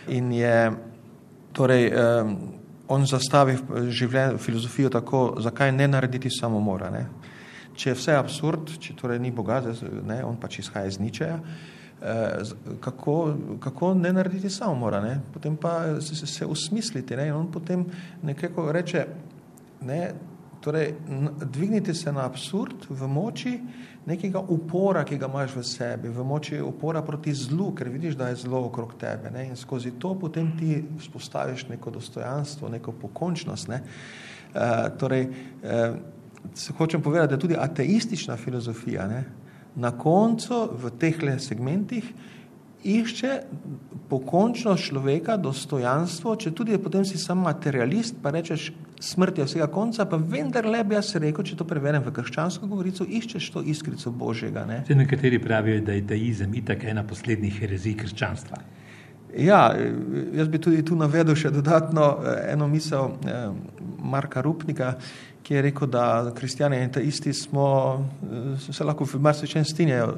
in 0.07 0.31
je 0.31 0.71
torej, 1.53 1.89
um, 1.91 2.35
on 2.87 3.07
zastavil 3.07 3.89
življenje, 3.91 4.37
filozofijo 4.39 4.89
tako, 4.89 5.23
zakaj 5.43 5.71
ne 5.71 5.87
narediti 5.87 6.29
samomora. 6.31 6.91
Ne? 6.91 7.07
Če 7.75 7.89
je 7.89 7.97
vse 7.97 8.15
absurd, 8.15 8.77
če 8.79 8.95
torej 8.95 9.19
ni 9.19 9.31
Boga, 9.31 9.59
ne, 10.07 10.21
on 10.25 10.37
pač 10.39 10.61
izhaja 10.63 10.87
iz 10.87 10.99
ničeja, 10.99 11.41
Eh, 11.41 11.75
kako, 12.79 13.35
kako 13.59 13.93
ne 13.93 14.13
narediti 14.13 14.49
samomora, 14.49 15.01
ne? 15.01 15.21
potem 15.33 15.55
pa 15.57 16.01
se, 16.01 16.15
se, 16.15 16.27
se 16.27 16.45
usmisliti. 16.45 17.15
Ne? 17.15 17.27
In 17.27 17.33
on 17.33 17.51
potem 17.51 17.85
nekako 18.23 18.71
reče, 18.71 19.05
ne, 19.81 20.13
torej, 20.61 20.93
dvignite 21.45 21.93
se 21.93 22.11
na 22.11 22.25
absurd 22.25 22.85
v 22.89 23.07
moči 23.07 23.59
nekega 24.05 24.39
upora, 24.39 25.03
ki 25.03 25.17
ga 25.17 25.27
imaš 25.27 25.55
v 25.55 25.63
sebi, 25.67 26.09
v 26.09 26.23
moči 26.23 26.61
upora 26.61 27.01
proti 27.03 27.33
zlu, 27.33 27.73
ker 27.75 27.89
vidiš, 27.91 28.15
da 28.15 28.29
je 28.29 28.39
zlo 28.45 28.61
okrog 28.69 28.93
tebe. 28.99 29.31
Ne? 29.33 29.49
In 29.49 29.55
skozi 29.55 29.91
to 29.99 30.13
potem 30.19 30.53
ti 30.59 30.77
spostaviš 31.03 31.67
neko 31.67 31.91
dostojanstvo, 31.91 32.69
neko 32.69 32.91
pokončnost. 33.01 33.67
Ne? 33.67 33.81
Uh, 34.55 34.87
torej, 34.97 35.27
uh, 35.27 35.97
hočem 36.77 37.01
povedati, 37.01 37.29
da 37.29 37.35
je 37.35 37.39
tudi 37.39 37.57
ateistična 37.59 38.37
filozofija. 38.37 39.07
Ne? 39.07 39.23
Na 39.77 39.93
koncu 39.93 40.65
v 40.73 40.91
teh 40.97 41.21
segmentih 41.39 42.09
išče 42.83 43.31
pokončno 44.09 44.75
človeka, 44.79 45.35
dostojanstvo, 45.37 46.35
če 46.39 46.53
tudi 46.55 46.71
je 46.71 46.79
potem 46.79 47.03
si 47.05 47.19
sam 47.19 47.41
materialist, 47.43 48.15
pa 48.23 48.31
rečeš, 48.31 48.69
smrt 49.03 49.41
je 49.41 49.47
vsega 49.47 49.67
konca, 49.67 50.05
pa 50.07 50.17
vendar 50.17 50.65
le 50.65 50.83
bi 50.87 50.95
jaz 50.95 51.11
rekel, 51.19 51.43
če 51.43 51.57
to 51.59 51.67
preverjam 51.67 52.05
v 52.05 52.13
krščansko 52.15 52.69
govorico, 52.69 53.03
iščeš 53.03 53.51
to 53.53 53.63
iskrico 53.67 54.13
Božjega. 54.15 54.63
Ne? 54.69 54.81
Nekateri 54.87 55.41
pravijo, 55.43 55.83
da 55.89 55.97
je 55.97 56.05
teizem 56.07 56.55
itak 56.55 56.87
ena 56.87 57.03
poslednjih 57.07 57.59
herezij 57.61 57.97
krščanstva. 57.99 58.63
Ja, 59.37 59.75
jaz 60.33 60.47
bi 60.47 60.59
tudi 60.63 60.79
tu 60.87 60.95
navedel 60.95 61.35
še 61.37 61.51
dodatno 61.53 62.07
eh, 62.23 62.53
eno 62.53 62.69
misel 62.71 63.17
eh, 63.27 63.49
Marka 63.99 64.41
Rupnika, 64.41 64.95
ki 65.47 65.53
je 65.53 65.61
rekel, 65.61 65.87
da 65.87 66.31
kristijani 66.35 66.77
in 66.83 66.89
isti 67.01 67.33
smo, 67.33 67.67
eh, 68.23 68.73
se 68.73 68.83
lahko 68.83 69.05
v 69.05 69.19
marsičem 69.19 69.65
strinjajo. 69.65 70.17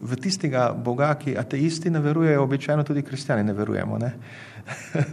V 0.00 0.16
tistega 0.16 0.74
Boga, 0.84 1.14
ki 1.14 1.38
ateisti 1.38 1.90
ne 1.90 2.00
verujejo, 2.00 2.42
običajno 2.42 2.82
tudi 2.84 3.02
kristijani 3.02 3.44
ne 3.44 3.52
verujemo. 3.52 3.98
Ne? 3.98 4.12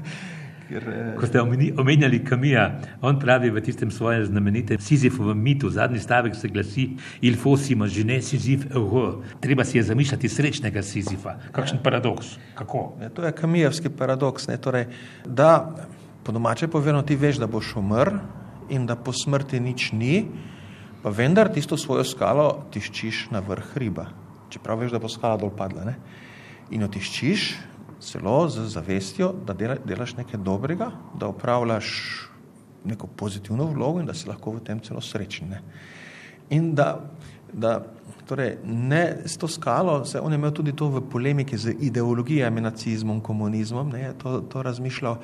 Ker, 0.68 0.90
eh, 0.90 1.16
Ko 1.20 1.28
ste 1.28 1.42
omenjali 1.78 2.24
Kamija, 2.26 2.66
on 3.02 3.20
pravi 3.20 3.50
v 3.50 3.62
tistem 3.62 3.92
svojem 3.92 4.26
znamenitem 4.26 4.82
Sizifovem 4.82 5.38
mitu, 5.38 5.70
zadnji 5.70 6.00
stavek 6.00 6.36
se 6.36 6.48
glasi: 6.48 6.90
Il 7.22 7.38
fosima 7.38 7.88
žene 7.88 8.22
Sizif 8.22 8.66
euro. 8.76 9.22
Treba 9.40 9.64
si 9.64 9.78
je 9.78 9.84
zamišljati 9.84 10.30
srečnega 10.30 10.82
Sizifa. 10.82 11.38
Kakšen 11.52 11.78
ja. 11.78 11.84
paradoks? 11.84 12.38
Kako? 12.56 12.96
Ja, 13.02 13.10
to 13.10 13.26
je 13.26 13.32
kamijevski 13.32 13.90
paradoks. 13.90 14.48
Torej, 14.62 14.88
da, 15.26 15.76
po 16.24 16.32
domače 16.32 16.68
povedano, 16.68 17.02
ti 17.02 17.16
veš, 17.16 17.38
da 17.38 17.48
boš 17.48 17.76
umrl, 17.76 18.18
in 18.74 18.88
da 18.90 18.98
po 18.98 19.14
smrti 19.14 19.62
nič 19.62 19.92
ni, 19.94 20.26
pa 21.04 21.12
vendar 21.14 21.52
tisto 21.54 21.78
svojo 21.78 22.06
skalo 22.08 22.66
tiščiš 22.74 23.28
na 23.36 23.44
vrh 23.46 23.74
hriba. 23.76 24.08
Čeprav 24.50 24.82
veš, 24.82 24.94
da 24.96 25.02
bo 25.04 25.12
skala 25.12 25.38
dol 25.38 25.54
padla. 25.54 25.86
Ne? 25.92 25.96
In 26.74 26.86
jo 26.86 26.90
tiščiš 26.90 27.48
celo 28.04 28.50
z 28.52 28.68
zavestjo, 28.72 29.32
da 29.46 29.56
delaš 29.56 30.18
nekaj 30.18 30.42
dobrega, 30.44 30.92
da 31.20 31.30
upravljaš 31.32 31.90
neko 32.84 33.08
pozitivno 33.08 33.70
vlogo 33.72 34.02
in 34.02 34.10
da 34.10 34.14
si 34.14 34.28
lahko 34.28 34.58
v 34.58 34.64
tem 34.66 34.82
celo 34.84 35.02
srečen. 35.02 35.54
Ne? 35.54 35.62
In 36.52 36.74
da, 36.76 36.98
da 37.54 37.80
torej, 38.28 38.58
ne 38.64 39.24
s 39.26 39.38
to 39.38 39.48
skalo, 39.48 40.06
se 40.06 40.20
on 40.20 40.32
je 40.32 40.38
imel 40.40 40.52
tudi 40.52 40.74
to 40.76 40.88
v 40.90 41.02
polemiki 41.12 41.58
z 41.58 41.76
ideologijami, 41.80 42.62
nacizmom, 42.62 43.22
komunizmom, 43.22 43.90
ne, 43.90 44.14
to, 44.18 44.42
to 44.42 44.64
razmišljal, 44.64 45.18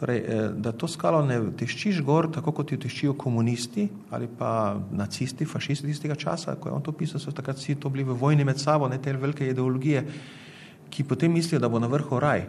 Torej, 0.00 0.18
eh, 0.18 0.48
da 0.56 0.72
to 0.72 0.88
skalo 0.88 1.20
ne 1.28 1.36
tiščiš 1.60 1.98
gor, 2.08 2.30
tako 2.32 2.54
kot 2.56 2.70
jo 2.72 2.78
tiščijo 2.80 3.12
komunisti 3.20 3.84
ali 4.16 4.30
pa 4.38 4.78
nacisti, 4.96 5.44
fašisti 5.44 5.90
tistega 5.90 6.16
časa, 6.16 6.54
ko 6.56 6.70
je 6.70 6.74
on 6.74 6.82
to 6.82 6.94
pisal, 6.96 7.20
so 7.20 7.34
takrat 7.36 7.60
vsi 7.60 7.76
to 7.76 7.92
bili 7.92 8.06
v 8.08 8.16
vojni 8.16 8.46
med 8.48 8.58
sabo, 8.58 8.88
ne 8.88 8.96
te 8.96 9.12
velike 9.12 9.44
ideologije, 9.50 10.04
ki 10.90 11.04
potem 11.04 11.32
mislijo, 11.32 11.60
da 11.60 11.68
bo 11.68 11.78
na 11.78 11.90
vrhu 11.92 12.16
raj, 12.20 12.46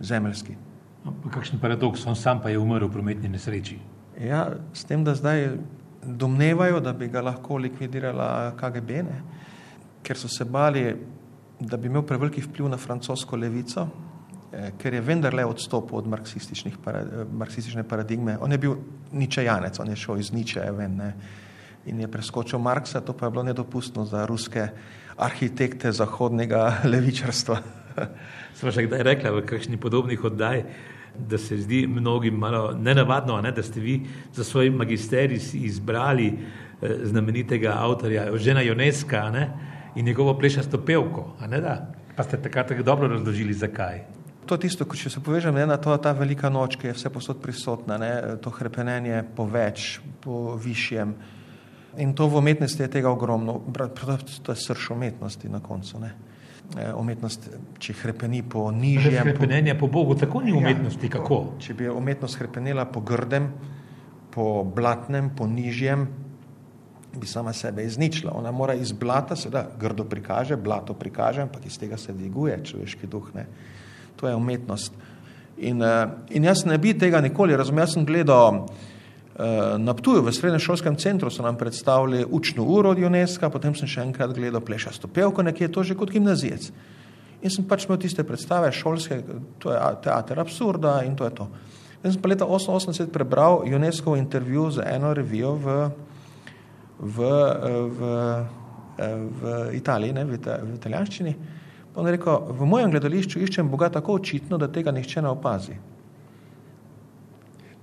zemeljski. 0.00 0.58
No, 1.06 1.14
kakšen 1.32 1.62
paradoks, 1.62 2.04
on 2.06 2.16
sam 2.16 2.42
pa 2.44 2.52
je 2.52 2.60
umrl 2.60 2.90
v 2.90 2.92
prometni 2.92 3.32
nesreči. 3.32 3.78
Ja, 4.20 4.44
s 4.76 4.84
tem, 4.84 5.04
da 5.04 5.16
zdaj 5.16 5.56
domnevajo, 6.06 6.80
da 6.80 6.92
bi 6.92 7.08
ga 7.08 7.20
lahko 7.20 7.58
likvidirala 7.58 8.54
KGB, 8.56 9.02
ne? 9.02 9.20
ker 10.06 10.16
so 10.16 10.28
se 10.30 10.44
bali, 10.44 10.84
da 11.60 11.76
bi 11.76 11.88
imel 11.90 12.04
preveliki 12.06 12.44
vpliv 12.44 12.68
na 12.70 12.76
francosko 12.78 13.36
levico, 13.36 13.88
Eh, 14.56 14.70
ker 14.78 14.94
je 14.94 15.00
vendarle 15.04 15.44
odstopil 15.44 15.98
od 15.98 16.06
marksistične 16.08 17.82
paradigme. 17.84 18.38
On 18.40 18.52
je 18.52 18.58
bil 18.58 18.76
ničejanec, 19.12 19.78
on 19.80 19.90
je 19.90 19.96
šel 19.96 20.20
iz 20.22 20.32
niče 20.32 20.70
ven 20.72 20.96
ne? 20.96 21.10
in 21.86 22.00
je 22.00 22.08
preskočil 22.10 22.58
Marksa, 22.58 23.00
to 23.00 23.12
pa 23.12 23.26
je 23.26 23.30
bilo 23.30 23.42
nedopustno 23.42 24.04
za 24.04 24.24
ruske 24.26 24.68
arhitekte 25.16 25.92
zahodnega 25.92 26.78
levičarstva. 26.92 27.58
Sva 28.58 28.72
še 28.74 28.86
kdaj 28.88 29.02
rekla 29.06 29.30
v 29.36 29.44
kakšni 29.46 29.78
podobnih 29.78 30.24
oddaj, 30.24 30.64
da 31.28 31.38
se 31.38 31.56
zdi 31.56 31.86
mnogim 31.86 32.34
malo 32.34 32.72
nenavadno, 32.72 33.40
ne, 33.40 33.52
da 33.52 33.62
ste 33.62 33.80
vi 33.80 34.00
za 34.32 34.44
svoj 34.44 34.70
magisterij 34.70 35.40
izbrali 35.52 36.32
znamenitega 37.02 37.74
avtorja 37.78 38.36
Žena 38.36 38.60
Joneska 38.60 39.30
ne? 39.30 39.50
in 39.94 40.04
njegovo 40.04 40.38
plešasto 40.38 40.84
pevko. 40.84 41.36
Pa 42.16 42.22
ste 42.22 42.42
takrat 42.42 42.68
tako 42.68 42.82
dobro 42.82 43.08
razložili, 43.08 43.52
zakaj. 43.52 44.04
To 44.46 44.54
je 44.54 44.60
tisto, 44.60 44.84
če 44.84 45.10
se 45.10 45.20
povežem 45.20 45.54
ne, 45.54 45.66
na 45.66 45.76
to, 45.76 45.96
ta 45.98 46.12
velika 46.12 46.48
noč, 46.52 46.76
ki 46.78 46.86
je 46.86 46.94
vse 46.94 47.10
posod 47.10 47.40
prisotna, 47.42 47.98
ne, 47.98 48.10
to 48.42 48.52
hrepenenje 48.54 49.24
po 49.36 49.46
več, 49.50 49.98
po 50.22 50.54
višjem. 50.54 51.14
In 51.98 52.12
to 52.14 52.28
v 52.28 52.38
umetnosti 52.38 52.82
je 52.82 52.92
tega 52.92 53.10
ogromno. 53.10 53.58
To 53.72 54.52
je 54.52 54.56
srž 54.56 54.90
umetnosti 54.94 55.48
na 55.48 55.60
koncu. 55.60 55.98
Ne. 56.00 56.12
E, 56.74 56.86
umetnost, 56.98 57.46
če 57.78 57.94
hrepeni 58.02 58.42
po 58.42 58.66
nižjem. 58.74 59.22
Hrepenenje 59.22 59.76
po 59.78 59.86
Bogu, 59.86 60.16
tako 60.18 60.42
ni 60.42 60.50
ja, 60.50 60.58
umetnosti, 60.58 61.06
ja, 61.06 61.12
kako? 61.14 61.38
Če 61.62 61.76
bi 61.78 61.86
umetnost 61.88 62.40
hrepenela 62.40 62.88
po 62.90 63.00
grdem, 63.06 63.52
po 64.34 64.64
blatnem, 64.66 65.30
po 65.36 65.46
nižjem, 65.46 66.08
bi 67.16 67.30
sama 67.30 67.54
sebe 67.56 67.86
izničila. 67.86 68.34
Ona 68.36 68.50
mora 68.52 68.74
iz 68.74 68.92
blata, 68.92 69.36
seveda 69.38 69.68
grdo 69.80 70.04
prikaže, 70.04 70.58
blato 70.60 70.94
prikaže, 70.98 71.46
ampak 71.46 71.70
iz 71.70 71.78
tega 71.78 71.96
se 71.96 72.12
dviguje 72.12 72.58
človeški 72.64 73.06
duh. 73.06 73.30
Ne. 73.38 73.46
To 74.20 74.28
je 74.28 74.34
umetnost. 74.36 74.92
In, 75.56 75.80
eh, 75.82 76.08
in 76.36 76.44
jaz 76.44 76.66
ne 76.66 76.76
bi 76.78 76.92
tega 76.98 77.22
nikoli 77.24 77.56
razumel. 77.56 77.86
Jaz 77.86 77.94
sem 77.94 78.04
gledal 78.04 78.66
eh, 78.66 78.95
na 79.78 79.94
Ptuju, 79.94 80.22
v 80.24 80.32
srednjem 80.32 80.62
šolskem 80.64 80.96
centru 80.96 81.30
so 81.30 81.44
nam 81.44 81.58
predstavili 81.60 82.24
učno 82.24 82.64
uro 82.64 82.90
od 82.90 82.98
UNESCO, 82.98 83.50
potem 83.52 83.74
sem 83.76 83.88
še 83.88 84.04
enkrat 84.08 84.32
gledal 84.32 84.64
plešasto 84.64 85.08
pevko, 85.12 85.44
nekje 85.44 85.68
je 85.68 85.72
to 85.72 85.82
že 85.84 85.94
kot 85.94 86.10
gimnazijec. 86.10 86.70
In 87.44 87.52
sem 87.52 87.66
pač 87.68 87.84
imel 87.84 88.00
tiste 88.00 88.24
predstave 88.24 88.72
šolske, 88.72 89.20
to 89.60 89.74
je 89.74 89.80
teater 90.02 90.40
absurda 90.40 91.02
in 91.04 91.16
to 91.16 91.28
je 91.28 91.34
to. 91.36 91.48
In 92.00 92.12
sem 92.12 92.20
pa 92.22 92.32
leta 92.32 92.48
1988 92.48 93.12
prebral 93.12 93.60
UNESCO 93.68 94.16
intervju 94.16 94.70
za 94.80 94.88
eno 94.88 95.12
revijo 95.12 95.52
v 95.60 95.76
v, 96.98 97.18
v, 97.88 98.00
v 99.28 99.42
Italiji, 99.76 100.12
ne, 100.16 100.24
v, 100.24 100.40
v 100.40 100.74
italijanščini. 100.80 101.34
On 101.96 102.06
je 102.06 102.16
rekel, 102.16 102.52
v 102.56 102.68
mojem 102.68 102.92
gledališču 102.92 103.40
iščem 103.40 103.68
Boga 103.72 103.88
tako 103.92 104.18
očitno, 104.20 104.58
da 104.60 104.68
tega 104.68 104.92
nihče 104.92 105.24
ne 105.24 105.32
opazi. 105.32 105.76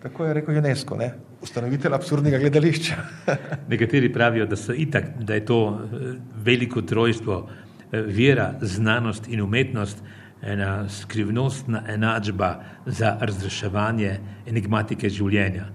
Tako 0.03 0.25
je 0.25 0.33
rekel 0.33 0.57
UNESCO, 0.57 0.98
ne? 1.00 1.13
ustanovitelj 1.41 1.93
absurdnega 1.95 2.38
gledališča. 2.39 2.95
Nekateri 3.72 4.13
pravijo, 4.13 4.45
da, 4.45 4.55
itak, 4.75 5.05
da 5.19 5.33
je 5.33 5.45
to 5.45 5.60
eh, 5.69 6.15
veliko 6.43 6.81
trojstvo, 6.81 7.50
eh, 7.91 8.01
vera, 8.01 8.53
znanost 8.62 9.27
in 9.27 9.41
umetnost, 9.41 10.03
ena 10.41 10.89
skrivnostna 10.89 11.83
enačba 11.88 12.55
za 12.86 13.17
razreševanje 13.22 14.17
enigmatike 14.48 15.10
življenja 15.10 15.69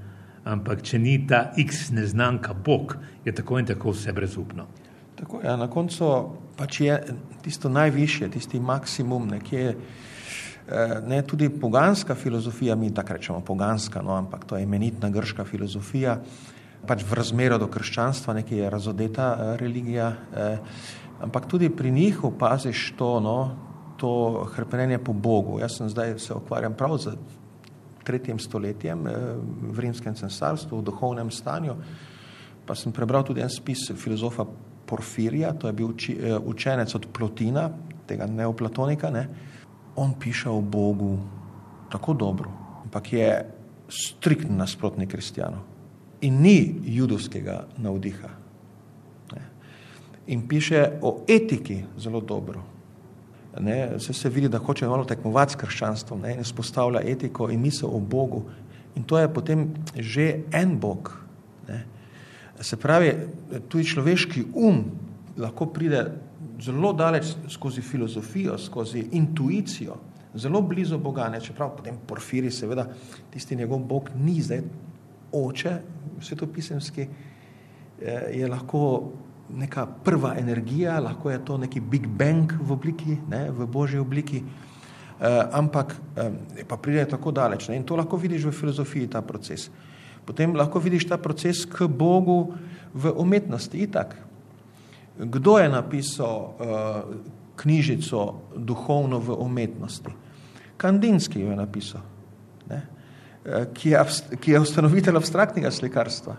ampak 0.48 0.82
če 0.82 0.98
ni 0.98 1.16
ta 1.28 1.48
X 1.58 1.90
neznanka 1.94 2.54
Bog, 2.54 2.96
je 3.24 3.34
tako 3.34 3.60
in 3.60 3.68
tako 3.68 3.92
vse 3.92 4.12
brezupno. 4.12 4.66
Tako 5.18 5.40
je, 5.42 5.48
ja, 5.50 5.56
na 5.58 5.68
koncu 5.70 6.10
pač 6.58 6.80
je 6.80 6.98
tisto 7.42 7.68
najvišje, 7.68 8.30
tisti 8.38 8.60
maksimum, 8.60 9.28
nekje, 9.34 9.74
eh, 9.74 10.17
ne 11.06 11.22
tudi 11.22 11.48
poganska 11.48 12.14
filozofija, 12.14 12.76
mi 12.76 12.94
tako 12.94 13.12
rečemo 13.12 13.40
poganska, 13.40 14.02
no, 14.02 14.12
ampak 14.14 14.44
to 14.44 14.56
je 14.56 14.62
imenitna 14.62 15.10
grška 15.10 15.44
filozofija, 15.44 16.18
pač 16.86 17.02
v 17.02 17.16
razmeru 17.18 17.58
do 17.58 17.66
krščanstva, 17.66 18.34
nekje 18.38 18.62
je 18.62 18.70
razodeta 18.70 19.28
eh, 19.32 19.56
religija, 19.60 20.12
eh, 20.12 20.58
ampak 21.24 21.48
tudi 21.50 21.70
pri 21.70 21.90
njih 21.90 22.24
opaziš 22.24 22.92
to, 22.98 23.20
no, 23.20 23.38
to 23.98 24.44
hrpenenje 24.54 24.98
po 25.02 25.12
Bogu. 25.12 25.58
Jaz 25.60 25.76
sem 25.76 25.88
zdaj 25.88 26.18
se 26.18 26.34
ukvarjam 26.34 26.74
prav 26.74 26.98
z 26.98 27.16
tretjem 28.08 28.38
stoletjem 28.38 29.06
eh, 29.06 29.12
v 29.74 29.78
rimskem 29.84 30.14
cesarstvu, 30.14 30.80
v 30.80 30.86
duhovnem 30.88 31.30
stanju. 31.30 31.76
Pa 32.64 32.76
sem 32.76 32.92
prebral 32.92 33.24
tudi 33.24 33.44
en 33.44 33.52
spis 33.52 33.90
filozofa 33.96 34.46
Porfirija, 34.88 35.52
to 35.52 35.68
je 35.68 35.76
bil 35.76 35.92
uči, 35.92 36.16
eh, 36.16 36.38
učenec 36.38 36.94
od 36.94 37.08
Plotina, 37.12 37.68
tega 38.08 38.26
neoplatonika. 38.26 39.10
Ne. 39.12 39.28
On 39.98 40.14
piše 40.14 40.48
o 40.50 40.60
Bogu 40.60 41.18
tako 41.90 42.14
dobro, 42.14 42.50
ampak 42.84 43.12
je 43.12 43.30
striktno 43.88 44.56
nasprotni 44.56 45.06
kristijanov 45.06 45.64
in 46.20 46.40
ni 46.42 46.74
judovskega 46.84 47.64
navdiha. 47.78 48.28
In 50.28 50.48
piše 50.48 50.98
o 51.02 51.24
etiki 51.28 51.82
zelo 51.98 52.20
dobro, 52.20 52.62
ne, 53.60 53.98
se, 53.98 54.12
se 54.12 54.28
vidi, 54.28 54.48
da 54.48 54.58
hoče 54.58 54.86
malo 54.86 55.04
tekmovati 55.04 55.52
s 55.52 55.56
krščanstvom 55.56 56.20
ne, 56.20 56.34
in 56.36 56.44
spostavlja 56.44 57.00
etiko 57.00 57.48
in 57.50 57.60
misel 57.60 57.88
o 57.88 58.00
Bogu. 58.00 58.42
In 58.96 59.02
to 59.02 59.18
je 59.18 59.32
potem 59.32 59.70
že 59.96 60.42
en 60.52 60.78
Bog. 60.78 61.12
Ne. 61.68 61.84
Se 62.60 62.76
pravi, 62.76 63.14
tudi 63.68 63.84
človeški 63.88 64.44
um 64.54 64.84
lahko 65.38 65.66
pride 65.66 66.04
zelo 66.60 66.92
daleč 66.92 67.34
skozi 67.48 67.82
filozofijo, 67.82 68.58
skozi 68.58 69.04
intuicijo, 69.12 69.96
zelo 70.34 70.62
blizu 70.62 70.98
Boga, 70.98 71.28
ne, 71.28 71.40
čeprav 71.40 71.76
potem 71.76 71.96
porfiri, 72.06 72.50
seveda, 72.50 72.86
tisti 73.30 73.56
njegov 73.56 73.78
Bog 73.78 74.10
ni 74.16 74.40
zdaj 74.42 74.62
oče, 75.32 75.78
svetopisemski, 76.20 77.08
eh, 78.02 78.30
je 78.32 78.48
lahko 78.48 79.12
neka 79.48 79.86
prva 80.04 80.34
energija, 80.38 81.00
lahko 81.00 81.30
je 81.30 81.44
to 81.44 81.58
neki 81.58 81.80
Big 81.80 82.06
Bang 82.06 82.52
v 82.60 82.72
obliki, 82.72 83.18
ne, 83.28 83.50
v 83.50 83.66
božji 83.66 83.98
obliki, 83.98 84.42
eh, 84.42 85.42
ampak 85.52 85.96
eh, 86.16 86.64
pa 86.68 86.76
pride 86.76 87.04
tako 87.08 87.30
daleč. 87.32 87.68
Ne, 87.68 87.76
in 87.76 87.84
to 87.84 87.96
lahko 87.96 88.16
vidiš 88.16 88.44
v 88.44 88.52
filozofiji, 88.52 89.08
ta 89.08 89.22
proces. 89.22 89.70
Potem 90.26 90.54
lahko 90.54 90.78
vidiš 90.78 91.08
ta 91.08 91.16
proces 91.16 91.64
k 91.64 91.88
Bogu 91.88 92.54
v 92.94 93.12
umetnosti. 93.16 93.78
Itak. 93.78 94.27
Kdo 95.18 95.58
je 95.58 95.68
napisal 95.68 96.36
eh, 96.38 97.02
knjižico 97.56 98.34
duhovno 98.56 99.18
v 99.18 99.36
umetnosti? 99.38 100.14
Kandinski 100.76 101.40
jo 101.40 101.50
je 101.50 101.56
napisal, 101.56 102.00
ne, 102.70 102.82
eh, 103.44 103.66
ki, 103.74 103.90
je, 103.90 104.04
ki 104.40 104.52
je 104.52 104.60
ustanovitelj 104.60 105.16
abstraktnega 105.16 105.70
slikarstva. 105.70 106.36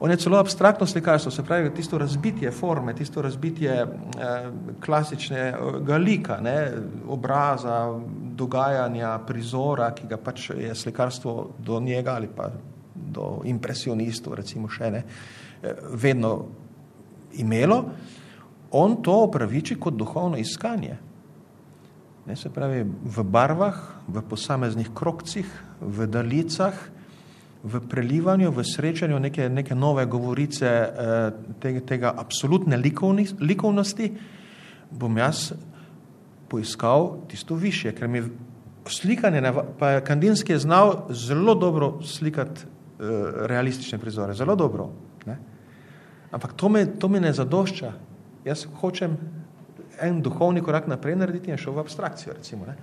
On 0.00 0.10
je 0.10 0.16
celo 0.16 0.38
abstraktno 0.38 0.86
slikarstvo, 0.86 1.30
se 1.30 1.42
pravi, 1.44 1.74
tisto 1.74 1.98
razbitje 1.98 2.50
forme, 2.50 2.94
tisto 2.94 3.22
razbitje 3.22 3.72
eh, 3.72 4.50
klasičnega 4.84 5.96
lika, 5.96 6.38
ne, 6.40 6.72
obraza, 7.08 8.00
dogajanja, 8.32 9.18
prizora, 9.26 9.90
ki 9.94 10.08
ga 10.08 10.16
pač 10.16 10.50
je 10.56 10.74
slikarstvo 10.74 11.50
do 11.58 11.80
njega 11.80 12.14
ali 12.16 12.28
pa 12.36 12.48
do 12.94 13.42
impresionistov, 13.44 14.34
recimo 14.40 14.68
še 14.68 14.90
ne, 14.90 15.04
eh, 15.62 15.84
vedno 15.92 16.32
imelo, 17.32 17.84
on 18.70 19.02
to 19.02 19.22
opraviči 19.26 19.76
kot 19.80 19.94
duhovno 19.94 20.38
iskanje. 20.38 20.96
Ne, 22.26 22.36
se 22.36 22.50
pravi, 22.52 22.84
v 22.84 23.22
barvah, 23.24 23.78
v 24.08 24.22
posameznih 24.28 24.90
krokcih, 24.94 25.46
v 25.80 26.06
daljicah, 26.06 26.76
v 27.62 27.80
prelivanju, 27.88 28.52
v 28.52 28.64
srečanju 28.64 29.18
neke, 29.18 29.48
neke 29.48 29.74
nove 29.74 30.06
govorice 30.06 30.66
eh, 30.68 31.32
tega, 31.60 31.80
tega 31.80 32.14
absolutne 32.16 32.76
likovni, 32.76 33.26
likovnosti, 33.40 34.12
bom 34.90 35.18
jaz 35.18 35.50
poiskal 36.48 37.26
tisto 37.28 37.54
više, 37.54 37.92
ker 37.94 38.08
mi 38.08 38.22
slikanje, 38.88 39.42
pa 39.78 40.00
Kandinski 40.00 40.52
je 40.52 40.58
znal 40.58 41.06
zelo 41.10 41.54
dobro 41.54 42.00
slikati 42.02 42.64
eh, 42.64 42.66
realistične 43.46 43.98
prizore, 43.98 44.34
zelo 44.34 44.56
dobro. 44.56 44.90
Ampak 46.30 46.52
to 46.52 46.68
me, 46.68 46.86
to 46.98 47.08
me 47.08 47.20
ne 47.20 47.32
zadošča. 47.32 47.92
Jaz 48.44 48.66
hočem 48.80 49.16
en 50.00 50.22
duhovni 50.22 50.62
korak 50.62 50.86
naprej 50.86 51.16
narediti 51.16 51.50
in 51.50 51.58
šel 51.60 51.74
v 51.76 51.84
abstrakcijo, 51.84 52.34
recimo. 52.36 52.66
Ne? 52.66 52.76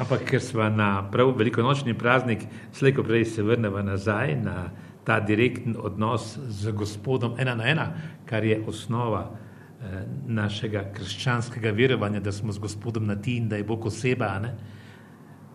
Ampak 0.00 0.24
ker 0.24 0.40
smo 0.40 0.68
na 0.72 1.02
prav 1.12 1.34
velikonočni 1.36 1.94
praznik, 1.98 2.46
slejko 2.72 3.04
prej 3.04 3.24
se 3.24 3.42
vrnemo 3.42 3.82
nazaj 3.82 4.36
na 4.40 4.70
ta 5.04 5.20
direktni 5.20 5.74
odnos 5.76 6.38
z 6.48 6.72
gospodom 6.72 7.34
ena 7.38 7.54
na 7.54 7.68
ena, 7.68 7.86
kar 8.26 8.44
je 8.44 8.62
osnova 8.66 9.26
eh, 9.30 10.04
našega 10.26 10.84
krščanskega 10.94 11.70
verovanja, 11.70 12.20
da 12.20 12.32
smo 12.32 12.52
z 12.52 12.58
gospodom 12.58 13.06
na 13.06 13.16
ti 13.16 13.36
in 13.36 13.48
da 13.48 13.56
je 13.56 13.64
Bog 13.64 13.86
oseba, 13.86 14.38
ne? 14.38 14.54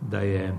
da 0.01 0.21
je 0.21 0.51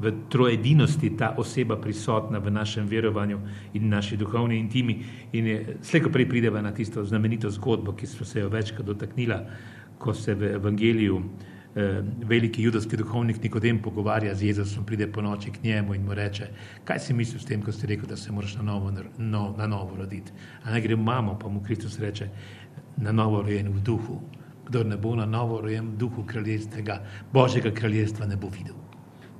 v 0.00 0.12
trojedinosti 0.28 1.16
ta 1.16 1.34
oseba 1.38 1.76
prisotna 1.76 2.38
v 2.38 2.50
našem 2.50 2.86
verovanju 2.88 3.38
in 3.74 3.88
naši 3.88 4.16
duhovni 4.16 4.58
intimi. 4.58 5.04
In 5.32 5.78
slejko 5.82 6.10
prej 6.10 6.28
prideva 6.28 6.62
na 6.62 6.72
tisto 6.74 7.04
znamenito 7.04 7.50
zgodbo, 7.50 7.92
ki 7.92 8.06
smo 8.06 8.26
se 8.26 8.40
jo 8.40 8.48
večkrat 8.48 8.86
dotaknila, 8.86 9.40
ko 9.98 10.14
se 10.14 10.34
v 10.34 10.54
evangeliju 10.54 11.22
eh, 11.74 12.02
veliki 12.24 12.62
judovski 12.62 12.96
duhovnik 12.96 13.42
Nikodem 13.42 13.82
pogovarja 13.82 14.34
z 14.34 14.42
Jezusom, 14.42 14.84
pride 14.84 15.06
po 15.12 15.22
noči 15.22 15.50
k 15.50 15.62
njemu 15.62 15.94
in 15.94 16.04
mu 16.04 16.14
reče, 16.14 16.48
kaj 16.84 16.98
si 16.98 17.14
misliš 17.14 17.42
s 17.42 17.46
tem, 17.46 17.62
ko 17.62 17.72
si 17.72 17.86
rekel, 17.86 18.08
da 18.08 18.16
se 18.16 18.32
moraš 18.32 18.56
na 18.56 18.62
novo, 18.62 18.92
no, 19.18 19.54
na 19.58 19.66
novo 19.66 19.96
roditi. 19.96 20.32
A 20.64 20.70
naj 20.70 20.80
gre 20.80 20.96
mamo, 20.96 21.38
pa 21.38 21.48
mu 21.48 21.62
Kristus 21.62 21.98
reče, 21.98 22.28
na 22.96 23.12
novo 23.12 23.42
rojen 23.42 23.68
v 23.68 23.80
duhu. 23.80 24.20
Kdor 24.66 24.86
ne 24.86 24.96
bo 24.96 25.14
na 25.16 25.26
novo 25.26 25.60
rojen 25.60 25.94
v 25.94 25.96
duhu 25.96 26.26
kraljestva, 26.26 26.98
Božjega 27.32 27.70
kraljestva 27.70 28.26
ne 28.26 28.36
bo 28.36 28.48
videl. 28.48 28.81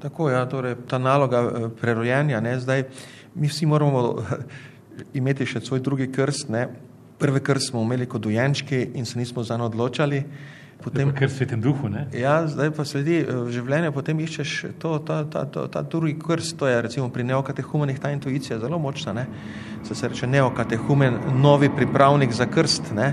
Tako 0.02 0.28
je, 0.28 0.34
ja, 0.34 0.46
torej, 0.50 0.76
ta 0.90 0.98
naloga 0.98 1.42
eh, 1.42 1.68
prerojenja, 1.80 2.40
ne, 2.40 2.56
zdaj 2.60 2.84
mi 3.34 3.48
vsi 3.48 3.66
moramo 3.66 4.16
imeti 5.14 5.46
še 5.46 5.62
svoj 5.62 5.80
drugi 5.80 6.08
krst. 6.12 6.50
Ne. 6.50 6.66
Prvi 7.22 7.40
krst 7.40 7.70
smo 7.70 7.84
imeli 7.86 8.08
kot 8.10 8.24
dojenčki 8.24 8.82
in 8.98 9.06
se 9.06 9.18
nismo 9.18 9.44
za 9.46 9.56
njo 9.56 9.70
odločali. 9.70 10.24
Potem, 10.82 11.12
ker 11.14 11.30
svetem 11.30 11.60
duhu. 11.62 11.86
Ne? 11.88 12.08
Ja, 12.18 12.40
zdaj 12.50 12.72
pa 12.74 12.82
sledi 12.82 13.20
v 13.22 13.52
življenju, 13.54 13.92
potem 13.94 14.18
iščeš 14.24 14.54
to, 14.82 14.96
ta, 15.06 15.20
ta, 15.30 15.44
ta, 15.46 15.68
ta 15.70 15.82
drugi 15.86 16.16
krst. 16.18 16.56
To 16.58 16.66
je 16.66 16.80
recimo 16.82 17.06
pri 17.14 17.22
neokatehumenih 17.30 18.00
ta 18.02 18.10
intuicija 18.10 18.58
zelo 18.58 18.80
močna. 18.82 19.14
Ne? 19.14 19.28
Se, 19.86 19.94
se 19.94 20.10
reče 20.10 20.26
neokatehumen, 20.26 21.20
novi 21.38 21.70
pripravnik 21.70 22.34
za 22.34 22.48
krst. 22.50 22.90
Ne? 22.98 23.12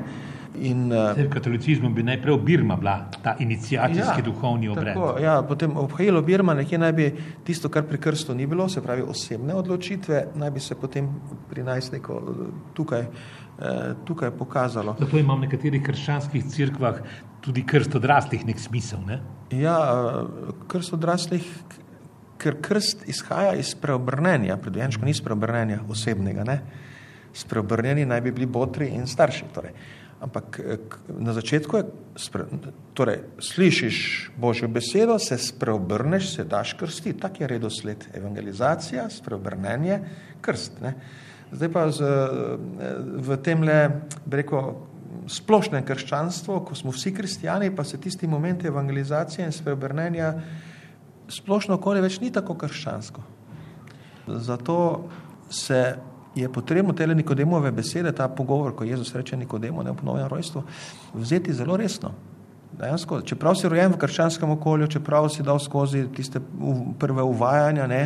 In, 0.60 0.90
v 0.92 1.28
katolicizmu 1.32 1.90
bi 1.96 2.04
najprej 2.04 2.38
Birma 2.44 2.76
bila 2.76 3.10
ta 3.24 3.36
inicijacijski 3.40 4.20
ja, 4.20 4.26
duhovni 4.26 4.70
obred. 4.70 4.94
Tako, 4.94 5.20
ja, 5.22 5.42
potem 5.48 5.78
obhajalo 5.78 6.22
Birma, 6.22 6.54
nekje 6.54 6.78
naj 6.78 6.94
bi 6.94 7.10
tisto, 7.48 7.70
kar 7.70 7.86
pri 7.88 7.98
krstu 7.98 8.36
ni 8.36 8.48
bilo, 8.48 8.70
se 8.70 8.82
pravi 8.84 9.02
osebne 9.02 9.56
odločitve, 9.56 10.26
naj 10.36 10.52
bi 10.52 10.60
se 10.60 10.76
potem 10.76 11.08
pri 11.50 11.64
najstniku 11.64 12.22
tukaj, 12.74 13.06
tukaj 14.06 14.32
pokazalo. 14.32 14.96
Zato 15.00 15.18
imam 15.18 15.40
v 15.40 15.48
nekaterih 15.48 15.84
krščanskih 15.84 16.46
crkvah 16.52 17.02
tudi 17.42 17.64
krst 17.66 17.96
odraslih 17.96 18.46
nek 18.48 18.60
smisel. 18.60 19.00
Ne? 19.08 19.22
Ja, 19.56 19.78
krst 20.68 20.94
odraslih, 20.98 21.48
ker 22.40 22.60
krst 22.64 23.08
izhaja 23.10 23.56
iz 23.60 23.74
preobrnenja, 23.76 24.58
predvidenčko 24.60 25.08
ni 25.08 25.16
iz 25.16 25.24
preobrnenja 25.24 25.82
osebnega. 25.90 26.46
Ne? 26.48 26.60
Spreobrnjeni 27.36 28.06
naj 28.10 28.22
bi 28.26 28.32
bili 28.36 28.48
botri 28.50 28.90
in 28.96 29.08
starši. 29.08 29.50
Torej. 29.54 29.74
Ampak 30.20 30.60
na 31.08 31.32
začetku 31.34 31.78
je, 31.78 31.84
torej, 32.94 33.24
slišiš 33.40 33.98
Božjo 34.36 34.68
besedo, 34.68 35.16
se 35.20 35.38
spreobrneš, 35.38 36.36
se 36.36 36.44
daš 36.44 36.74
krsti. 36.74 37.14
Tak 37.14 37.40
je 37.40 37.48
redosled 37.48 38.10
evangelizacija, 38.14 39.08
spreobrnenje, 39.10 40.02
krst. 40.42 40.82
Ne? 40.84 40.94
Zdaj 41.52 41.72
pa 41.72 41.88
z, 41.92 42.04
v 43.16 43.38
tem 43.40 43.64
le, 43.64 43.80
rekel, 44.28 44.76
splošnem 45.30 45.86
krščanstvu, 45.86 46.60
ko 46.68 46.76
smo 46.76 46.92
vsi 46.92 47.14
kristijani, 47.16 47.72
pa 47.76 47.84
se 47.84 47.98
tisti 47.98 48.28
momenti 48.28 48.68
evangelizacije 48.68 49.48
in 49.48 49.56
spreobrnenja 49.56 50.34
splošno 51.30 51.78
okolje 51.78 52.04
več 52.04 52.20
ni 52.22 52.32
tako 52.34 52.56
krščansko. 52.60 53.24
Zato 54.28 54.78
se 55.50 55.98
je 56.36 56.50
potrebno 56.54 56.94
te 56.94 57.08
Nikodemove 57.08 57.72
besede, 57.72 58.12
ta 58.12 58.28
pogovor, 58.28 58.76
ko 58.76 58.84
Jezus 58.84 59.16
reče 59.16 59.38
Nikodemu, 59.38 59.84
ne 59.84 59.92
v 59.92 59.96
ponovnem 59.96 60.28
rojstvu, 60.28 60.64
vzeti 61.14 61.54
zelo 61.54 61.78
resno. 61.78 62.12
Dejansko, 62.80 63.22
čeprav 63.22 63.58
si 63.58 63.70
rojen 63.70 63.92
v 63.92 63.98
krščanskem 64.00 64.52
okolju, 64.56 64.88
čeprav 64.88 65.30
si 65.34 65.44
dal 65.44 65.60
skozi 65.60 66.06
tiste 66.16 66.40
prve 67.00 67.24
uvajanja, 67.26 67.88
ne, 67.88 68.04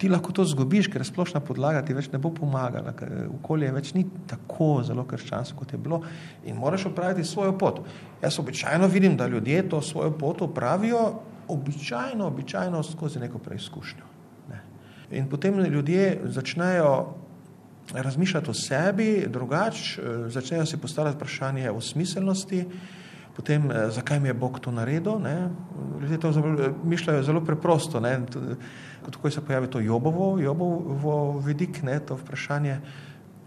ti 0.00 0.08
lahko 0.08 0.32
to 0.32 0.44
zgubiš, 0.48 0.88
ker 0.90 1.04
splošna 1.04 1.40
podlaga 1.44 1.82
ti 1.84 1.94
več 1.94 2.08
ne 2.12 2.18
bo 2.18 2.32
pomagala, 2.34 2.94
ker 2.96 3.28
okolje 3.38 3.70
več 3.72 3.92
ni 3.94 4.04
tako 4.28 4.82
zelo 4.84 5.04
krščansko, 5.08 5.58
kot 5.60 5.72
je 5.72 5.80
bilo 5.80 6.00
in 6.48 6.56
moraš 6.56 6.88
opraviti 6.90 7.28
svojo 7.28 7.54
pot. 7.58 7.82
Jaz 8.22 8.40
običajno 8.40 8.88
vidim, 8.88 9.16
da 9.16 9.28
ljudje 9.28 9.68
to 9.68 9.82
svojo 9.84 10.10
pot 10.18 10.42
opravijo 10.42 11.04
običajno, 11.48 12.26
običajno 12.26 12.82
skozi 12.82 13.20
neko 13.20 13.38
preizkušnjo. 13.38 14.04
Ne. 14.48 14.60
In 15.20 15.28
potem 15.28 15.60
ljudje 15.60 16.20
začnejo 16.24 16.92
razmišljati 17.94 18.50
o 18.50 18.54
sebi 18.54 19.26
drugače, 19.28 20.02
začnejo 20.28 20.66
si 20.66 20.76
postavljati 20.76 21.16
vprašanje 21.16 21.70
o 21.70 21.80
smiselnosti, 21.80 22.64
potem 23.36 23.70
zakaj 23.90 24.20
mi 24.20 24.28
je 24.28 24.34
Bog 24.34 24.60
to 24.60 24.70
naredil. 24.70 25.18
Ne. 25.18 25.48
Ljudje 26.00 26.18
to 26.20 26.32
mišljajo 26.84 27.22
zelo 27.22 27.40
preprosto. 27.40 28.00
Ne 28.00 28.20
tako 29.10 29.30
se 29.30 29.40
pojavi 29.40 29.66
to 29.66 29.80
jobovo, 29.80 30.40
jobovo 30.40 31.38
vidik, 31.38 31.82
ne, 31.82 32.00
to 32.00 32.14
vprašanje. 32.16 32.80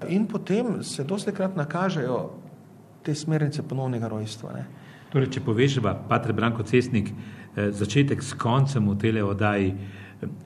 In 0.10 0.28
potem 0.28 0.84
se 0.84 1.04
dosti 1.04 1.32
krat 1.32 1.56
nakažejo 1.56 2.30
te 3.04 3.16
smernice 3.16 3.64
ponovnega 3.64 4.08
rojstva. 4.08 4.54
Ne. 4.54 4.66
Torej, 5.12 5.30
če 5.36 5.44
poveževa, 5.46 5.94
Patr 6.10 6.34
Branko 6.34 6.64
Cesnik, 6.64 7.12
eh, 7.12 7.72
začetek 7.72 8.24
s 8.24 8.34
koncem 8.34 8.90
v 8.90 8.98
tele 8.98 9.24
oddaji, 9.24 9.76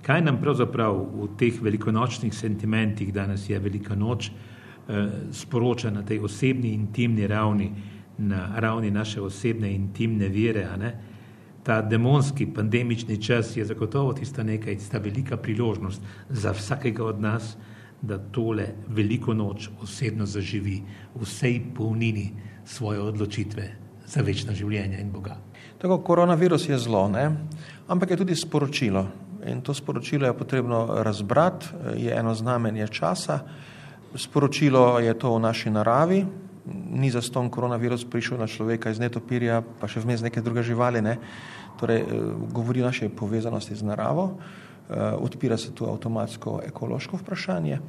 kaj 0.02 0.22
nam 0.22 0.38
pravzaprav 0.42 0.96
v 0.96 1.28
teh 1.38 1.62
velikonočnih 1.62 2.34
sentimentih, 2.34 3.14
danes 3.14 3.50
je 3.50 3.60
velika 3.60 3.96
noč, 3.96 4.30
eh, 4.30 5.08
sporoča 5.32 5.90
na 5.90 6.02
tej 6.02 6.20
osebni, 6.20 6.74
intimni 6.74 7.28
ravni, 7.28 7.72
na 8.18 8.60
ravni 8.60 8.92
naše 8.92 9.22
osebne, 9.22 9.74
intimne 9.76 10.30
vere, 10.30 10.68
ta 11.64 11.82
demonski 11.82 12.46
pandemični 12.54 13.22
čas 13.22 13.58
je 13.58 13.66
zagotovo 13.66 14.14
tista 14.14 14.44
nekaj, 14.44 14.76
tista 14.78 14.98
velika 14.98 15.38
priložnost 15.38 16.02
za 16.30 16.52
vsakega 16.52 17.06
od 17.06 17.22
nas, 17.22 17.58
da 18.02 18.18
tole 18.18 18.68
veliko 18.88 19.34
noč 19.34 19.70
osebno 19.82 20.26
zaživi 20.26 20.84
v 21.16 21.24
vsej 21.24 21.62
polnini 21.76 22.32
svoje 22.66 23.02
odločitve 23.02 23.70
za 24.06 24.22
večno 24.22 24.54
življenje 24.54 25.02
in 25.02 25.12
Boga. 25.12 25.40
Tako 25.82 25.98
koronavirus 25.98 26.70
je 26.70 26.78
zlo, 26.78 27.08
ne? 27.10 27.32
ampak 27.88 28.12
je 28.12 28.18
tudi 28.18 28.36
sporočilo. 28.36 29.08
In 29.46 29.62
to 29.62 29.74
sporočilo 29.74 30.28
je 30.28 30.38
potrebno 30.38 31.04
razbrati, 31.04 31.66
je 31.96 32.16
eno 32.18 32.36
znamenje 32.36 32.88
časa. 32.88 33.40
Sporočilo 34.16 35.00
je 35.00 35.14
to 35.14 35.36
v 35.36 35.40
naši 35.40 35.70
naravi, 35.70 36.26
ni 36.92 37.12
za 37.12 37.22
ston 37.22 37.50
koronavirus 37.50 38.06
prišel 38.10 38.38
na 38.38 38.48
človeka 38.48 38.90
iz 38.90 39.00
netopirja, 39.00 39.62
pa 39.62 39.88
še 39.88 40.02
vmes 40.02 40.24
neke 40.26 40.42
druge 40.42 40.64
živali, 40.66 41.02
ne. 41.02 41.18
Torej, 41.80 42.02
eh, 42.02 42.06
govori 42.52 42.82
o 42.82 42.90
naše 42.90 43.10
povezanosti 43.10 43.76
z 43.76 43.84
naravo, 43.84 44.34
eh, 44.34 44.96
odpira 45.20 45.58
se 45.58 45.72
tu 45.76 45.86
avtomatsko 45.86 46.62
ekološko 46.66 47.18
vprašanje, 47.18 47.80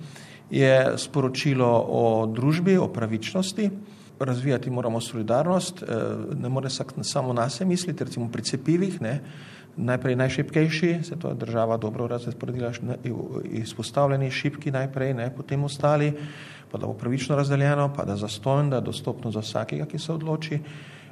je 0.50 0.98
sporočilo 0.98 1.86
o 1.88 2.26
družbi, 2.26 2.76
o 2.76 2.88
pravičnosti, 2.88 3.70
razvijati 4.20 4.70
moramo 4.70 5.00
solidarnost, 5.00 5.82
eh, 5.82 5.86
ne 6.34 6.48
more 6.48 6.68
samo 7.02 7.32
na 7.32 7.48
se 7.48 7.64
misliti, 7.64 8.04
recimo 8.04 8.28
pri 8.28 8.42
cepivih, 8.42 9.00
najprej 9.76 10.16
najšipkejši, 10.16 10.98
se 11.02 11.16
to 11.18 11.34
država 11.34 11.76
dobro 11.76 12.06
razporedila, 12.06 12.72
izpostavljeni 13.44 14.30
šipki 14.30 14.70
najprej, 14.70 15.14
ne, 15.14 15.30
potem 15.36 15.64
ostali, 15.64 16.12
pa 16.72 16.78
da 16.78 16.86
bo 16.86 16.92
pravično 16.92 17.36
razdeljeno, 17.36 17.92
pa 17.96 18.04
da 18.04 18.16
zastojno, 18.16 18.70
da 18.70 18.76
je 18.76 18.88
dostopno 18.88 19.30
za 19.30 19.40
vsakega, 19.40 19.86
ki 19.86 19.98
se 19.98 20.12
odloči, 20.12 20.60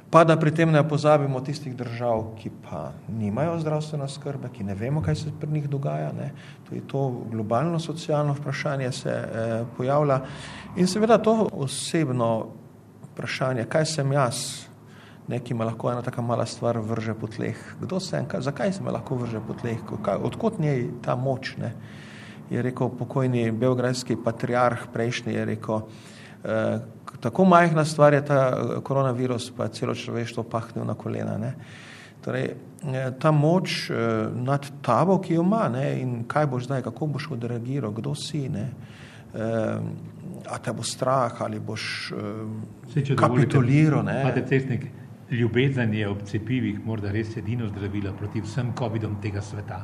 pa 0.09 0.23
da 0.23 0.37
pri 0.37 0.51
tem 0.51 0.71
ne 0.71 0.83
pozabimo 0.87 1.41
tistih 1.41 1.75
držav, 1.75 2.35
ki 2.39 2.51
pa 2.63 2.91
nimajo 3.09 3.59
zdravstvene 3.59 4.09
skrbe, 4.09 4.49
ki 4.53 4.63
ne 4.63 4.75
vemo, 4.75 5.01
kaj 5.01 5.15
se 5.15 5.33
pri 5.39 5.51
njih 5.51 5.69
dogaja. 5.69 6.11
Ne. 6.13 6.31
To 6.69 6.75
je 6.75 6.81
to 6.87 7.09
globalno 7.31 7.79
socialno 7.79 8.33
vprašanje 8.33 8.91
se 8.91 9.09
eh, 9.09 9.63
pojavlja 9.77 10.19
in 10.75 10.87
seveda 10.87 11.17
to 11.17 11.49
osebno 11.53 12.47
vprašanje, 13.11 13.65
kaj 13.69 13.85
sem 13.85 14.11
jaz, 14.11 14.67
neki 15.27 15.53
me 15.53 15.65
lahko 15.65 15.91
ena 15.91 16.01
taka 16.01 16.21
mala 16.21 16.45
stvar 16.45 16.77
vrže 16.77 17.13
po 17.13 17.27
tleh. 17.27 17.57
Kdo 17.81 17.99
sem, 17.99 18.25
kaj, 18.25 18.41
zakaj 18.41 18.73
se 18.73 18.83
me 18.83 18.91
lahko 18.91 19.15
vrže 19.15 19.41
po 19.47 19.53
tleh, 19.53 19.81
odkot 20.21 20.59
njej 20.59 20.89
ta 21.01 21.15
moč, 21.15 21.57
ne 21.57 21.73
je 22.49 22.61
rekel 22.61 22.89
pokojni 22.89 23.51
belgrajski 23.51 24.17
patriarh 24.23 24.87
prejšnji, 24.93 25.33
je 25.33 25.45
rekel, 25.45 25.81
eh, 26.43 26.79
tako 27.19 27.45
majhna 27.45 27.85
stvar 27.85 28.13
je 28.13 28.25
ta 28.25 28.41
eh, 28.49 28.81
koronavirus, 28.81 29.51
pa 29.57 29.67
celo 29.67 29.95
človeštvo 29.95 30.43
pahnil 30.43 30.85
na 30.85 30.93
kolena. 30.93 31.37
Ne. 31.37 31.53
Torej, 32.25 32.45
eh, 32.93 33.11
ta 33.19 33.31
moč 33.31 33.89
eh, 33.89 33.95
nad 34.33 34.65
tabo, 34.81 35.19
ki 35.21 35.33
jo 35.33 35.41
ima 35.41 35.69
ne, 35.69 36.01
in 36.01 36.23
kaj 36.27 36.47
boš 36.47 36.69
zdaj, 36.69 36.81
kako 36.81 37.07
boš 37.07 37.31
odreagiral, 37.31 37.91
kdo 37.91 38.15
si, 38.15 38.49
ne, 38.49 38.69
eh, 39.33 39.79
a 40.45 40.57
te 40.61 40.73
bo 40.73 40.83
strah 40.83 41.41
ali 41.41 41.59
boš 41.59 42.13
eh, 42.13 43.15
kapituliral. 43.15 44.05
Ljubezen 45.31 45.93
je 45.93 46.09
ob 46.09 46.21
cepivih 46.25 46.83
morda 46.85 47.11
res 47.11 47.37
edino 47.37 47.67
zdravilo 47.67 48.13
proti 48.13 48.41
vsem 48.45 48.73
COVID-om 48.77 49.17
tega 49.21 49.41
sveta. 49.41 49.79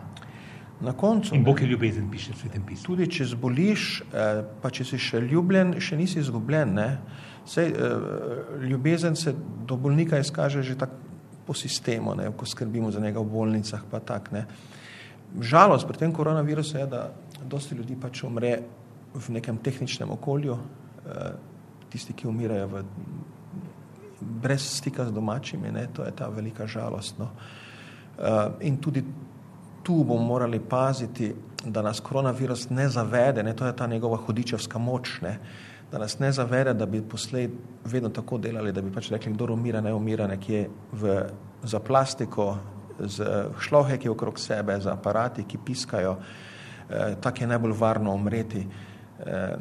Na 0.81 0.93
koncu. 0.93 1.35
In 1.35 1.43
Bog 1.43 1.61
je 1.61 1.67
ljubezen, 1.67 2.09
piše 2.11 2.33
v 2.33 2.37
svetem 2.37 2.65
pismu. 2.65 2.85
Tudi 2.85 3.07
če 3.09 3.25
zboliš, 3.33 4.01
eh, 4.01 4.43
pa 4.61 4.69
če 4.69 4.85
si 4.85 4.97
še 4.97 5.21
ljubljen, 5.21 5.75
še 5.79 5.97
nisi 5.97 6.19
izgubljen. 6.19 6.73
Ne? 6.73 6.97
Sej, 7.45 7.69
eh, 7.69 8.65
ljubezen 8.69 9.15
se 9.15 9.33
do 9.65 9.77
bolnika 9.77 10.19
izkaže 10.19 10.63
že 10.63 10.75
tako 10.75 11.11
po 11.45 11.53
sistemu, 11.53 12.15
ne? 12.15 12.31
ko 12.37 12.45
skrbimo 12.45 12.91
za 12.91 12.99
njega 12.99 13.19
v 13.19 13.29
bolnicah. 13.29 13.81
Tak, 14.05 14.31
ne? 14.31 14.45
Žalost 15.39 15.87
pri 15.87 15.97
tem 15.97 16.13
koronavirusu 16.13 16.77
je, 16.77 16.85
da 16.87 17.13
dosti 17.45 17.75
ljudi 17.75 17.95
pač 17.95 18.23
umre 18.23 18.59
v 19.13 19.29
nekem 19.29 19.57
tehničnem 19.57 20.11
okolju, 20.11 20.57
eh, 20.57 21.33
tisti, 21.89 22.13
ki 22.13 22.27
umirajo 22.27 22.67
v, 22.67 22.83
brez 24.21 24.61
stika 24.61 25.05
z 25.05 25.11
domačimi, 25.11 25.71
ne? 25.71 25.87
to 25.93 26.03
je 26.03 26.11
ta 26.11 26.29
velika 26.29 26.67
žalost. 26.67 27.19
No? 27.19 27.29
In 28.61 28.77
tudi 28.77 29.03
tu 29.83 30.03
bomo 30.03 30.23
morali 30.23 30.59
paziti, 30.59 31.33
da 31.65 31.81
nas 31.81 31.99
koronavirus 31.99 32.69
ne 32.69 32.89
zavede, 32.89 33.43
ne, 33.43 33.55
to 33.55 33.65
je 33.65 33.75
ta 33.75 33.87
njegova 33.87 34.17
hudičevska 34.17 34.77
moč, 34.77 35.21
ne, 35.21 35.39
da 35.91 35.97
nas 35.97 36.19
ne 36.19 36.31
zavede, 36.31 36.73
da 36.73 36.85
bi 36.85 37.01
poslej 37.01 37.49
vedno 37.85 38.09
tako 38.09 38.37
delali, 38.37 38.71
da 38.71 38.81
bi 38.81 38.91
pač 38.91 39.11
rekli, 39.11 39.33
kdo 39.33 39.53
umira, 39.53 39.81
ne 39.81 39.93
umira 39.93 40.27
nekje 40.27 40.69
v, 40.91 41.17
za 41.63 41.79
plastiko, 41.79 42.57
z 42.99 43.25
šlohe, 43.59 43.97
ki 43.97 44.07
je 44.07 44.11
okrog 44.11 44.39
sebe, 44.39 44.77
za 44.79 44.93
aparati, 44.93 45.43
ki 45.43 45.57
piskajo, 45.65 46.15
eh, 46.89 47.15
tako 47.21 47.43
je 47.43 47.47
najbolj 47.47 47.73
varno 47.79 48.13
umreti. 48.13 48.67
Eh, 49.19 49.55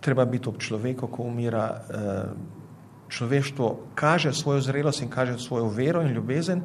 treba 0.00 0.24
biti 0.24 0.48
ob 0.48 0.58
človeku, 0.58 1.06
ko 1.06 1.22
umira. 1.22 1.80
Človeštvo 3.10 3.94
kaže 3.94 4.32
svojo 4.32 4.60
zrelost 4.60 5.02
in 5.02 5.10
kaže 5.10 5.38
svojo 5.38 5.68
vero 5.68 6.02
in 6.02 6.14
ljubezen, 6.14 6.62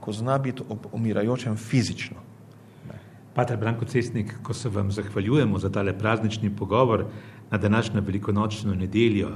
ko 0.00 0.12
zna 0.12 0.38
biti 0.38 0.62
ob 0.68 0.86
umirajočem 0.92 1.56
fizično. 1.56 2.16
Pater 3.34 3.56
Branko 3.56 3.84
Cestnik, 3.84 4.34
ko 4.42 4.54
se 4.54 4.68
vam 4.68 4.90
zahvaljujemo 4.90 5.58
za 5.58 5.70
tale 5.70 5.92
praznični 5.98 6.50
pogovor 6.56 7.04
na 7.50 7.58
današnjo 7.58 8.00
velikonočno 8.00 8.74
nedeljo 8.74 9.30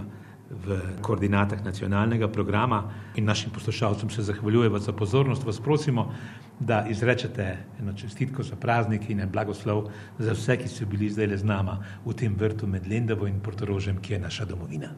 v 0.51 0.81
koordinatah 1.03 1.65
nacionalnega 1.65 2.29
programa 2.29 2.83
in 3.17 3.25
našim 3.25 3.51
poslušalcem 3.51 4.11
se 4.11 4.23
zahvaljujemo 4.23 4.79
za 4.79 4.93
pozornost, 4.93 5.45
vas 5.45 5.61
prosimo, 5.61 6.13
da 6.61 6.87
izrečete 6.89 7.57
eno 7.81 7.93
čestitko 7.93 8.43
za 8.43 8.57
praznik 8.57 9.11
in 9.11 9.21
en 9.21 9.31
blagoslov 9.31 9.89
za 10.19 10.33
vse, 10.33 10.57
ki 10.57 10.69
so 10.69 10.87
bili 10.87 11.11
zdaj 11.11 11.27
le 11.27 11.39
z 11.39 11.45
nama 11.45 11.79
v 12.05 12.15
tem 12.15 12.37
vrtu 12.39 12.67
med 12.67 12.87
Lendavo 12.87 13.27
in 13.27 13.41
Portorožem, 13.41 13.99
ki 14.03 14.13
je 14.13 14.19
naša 14.19 14.45
domovina. 14.45 14.93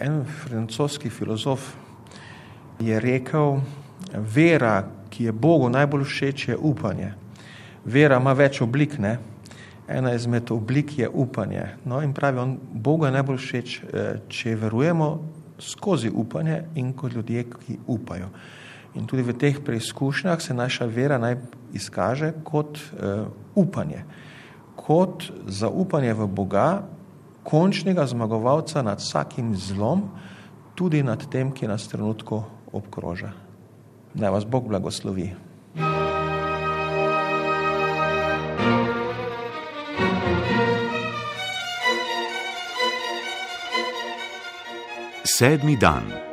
En 0.00 0.24
francoski 0.24 1.10
filozof 1.10 1.74
je 2.80 3.00
rekel, 3.00 3.60
vera, 4.34 4.84
ki 5.10 5.24
je 5.24 5.32
Bogu 5.32 5.68
najbolj 5.68 6.04
všeč, 6.04 6.48
je 6.48 6.56
upanje. 6.56 7.12
Vera 7.84 8.16
ima 8.16 8.32
več 8.32 8.62
oblik, 8.64 8.98
ne? 8.98 9.18
ena 9.90 10.14
izmed 10.14 10.50
oblik 10.50 10.98
je 10.98 11.08
upanje. 11.08 11.66
No 11.84 11.98
in 12.02 12.14
pravi, 12.14 12.38
on, 12.38 12.56
Bogu 12.72 13.06
je 13.06 13.12
najbolj 13.12 13.38
všeč, 13.42 13.80
eh, 13.82 14.08
če 14.28 14.54
verujemo 14.56 15.08
skozi 15.58 16.10
upanje 16.14 16.62
in 16.74 16.92
kot 16.92 17.12
ljudje, 17.12 17.44
ki 17.44 17.78
upajo. 17.86 18.30
In 18.94 19.06
tudi 19.06 19.22
v 19.22 19.34
teh 19.36 19.58
preizkušnjah 19.60 20.40
se 20.40 20.54
naša 20.54 20.86
vera 20.86 21.18
naj 21.18 21.36
izkaže 21.72 22.32
kot 22.44 22.78
uh, 22.78 23.28
upanje, 23.54 24.02
kot 24.76 25.28
zaupanje 25.46 26.14
v 26.14 26.26
Boga, 26.26 26.82
končnega 27.44 28.06
zmagovalca 28.06 28.82
nad 28.82 29.00
vsakim 29.00 29.54
zlom, 29.56 30.08
tudi 30.74 31.02
nad 31.02 31.26
tem, 31.30 31.52
ki 31.52 31.68
nas 31.68 31.88
trenutku 31.88 32.42
obkroža. 32.72 33.32
Naj 34.14 34.30
vas 34.30 34.44
Bog 34.46 34.68
blagoslovi. 34.68 35.30
Sedmi 45.24 45.76
dan. 45.76 46.29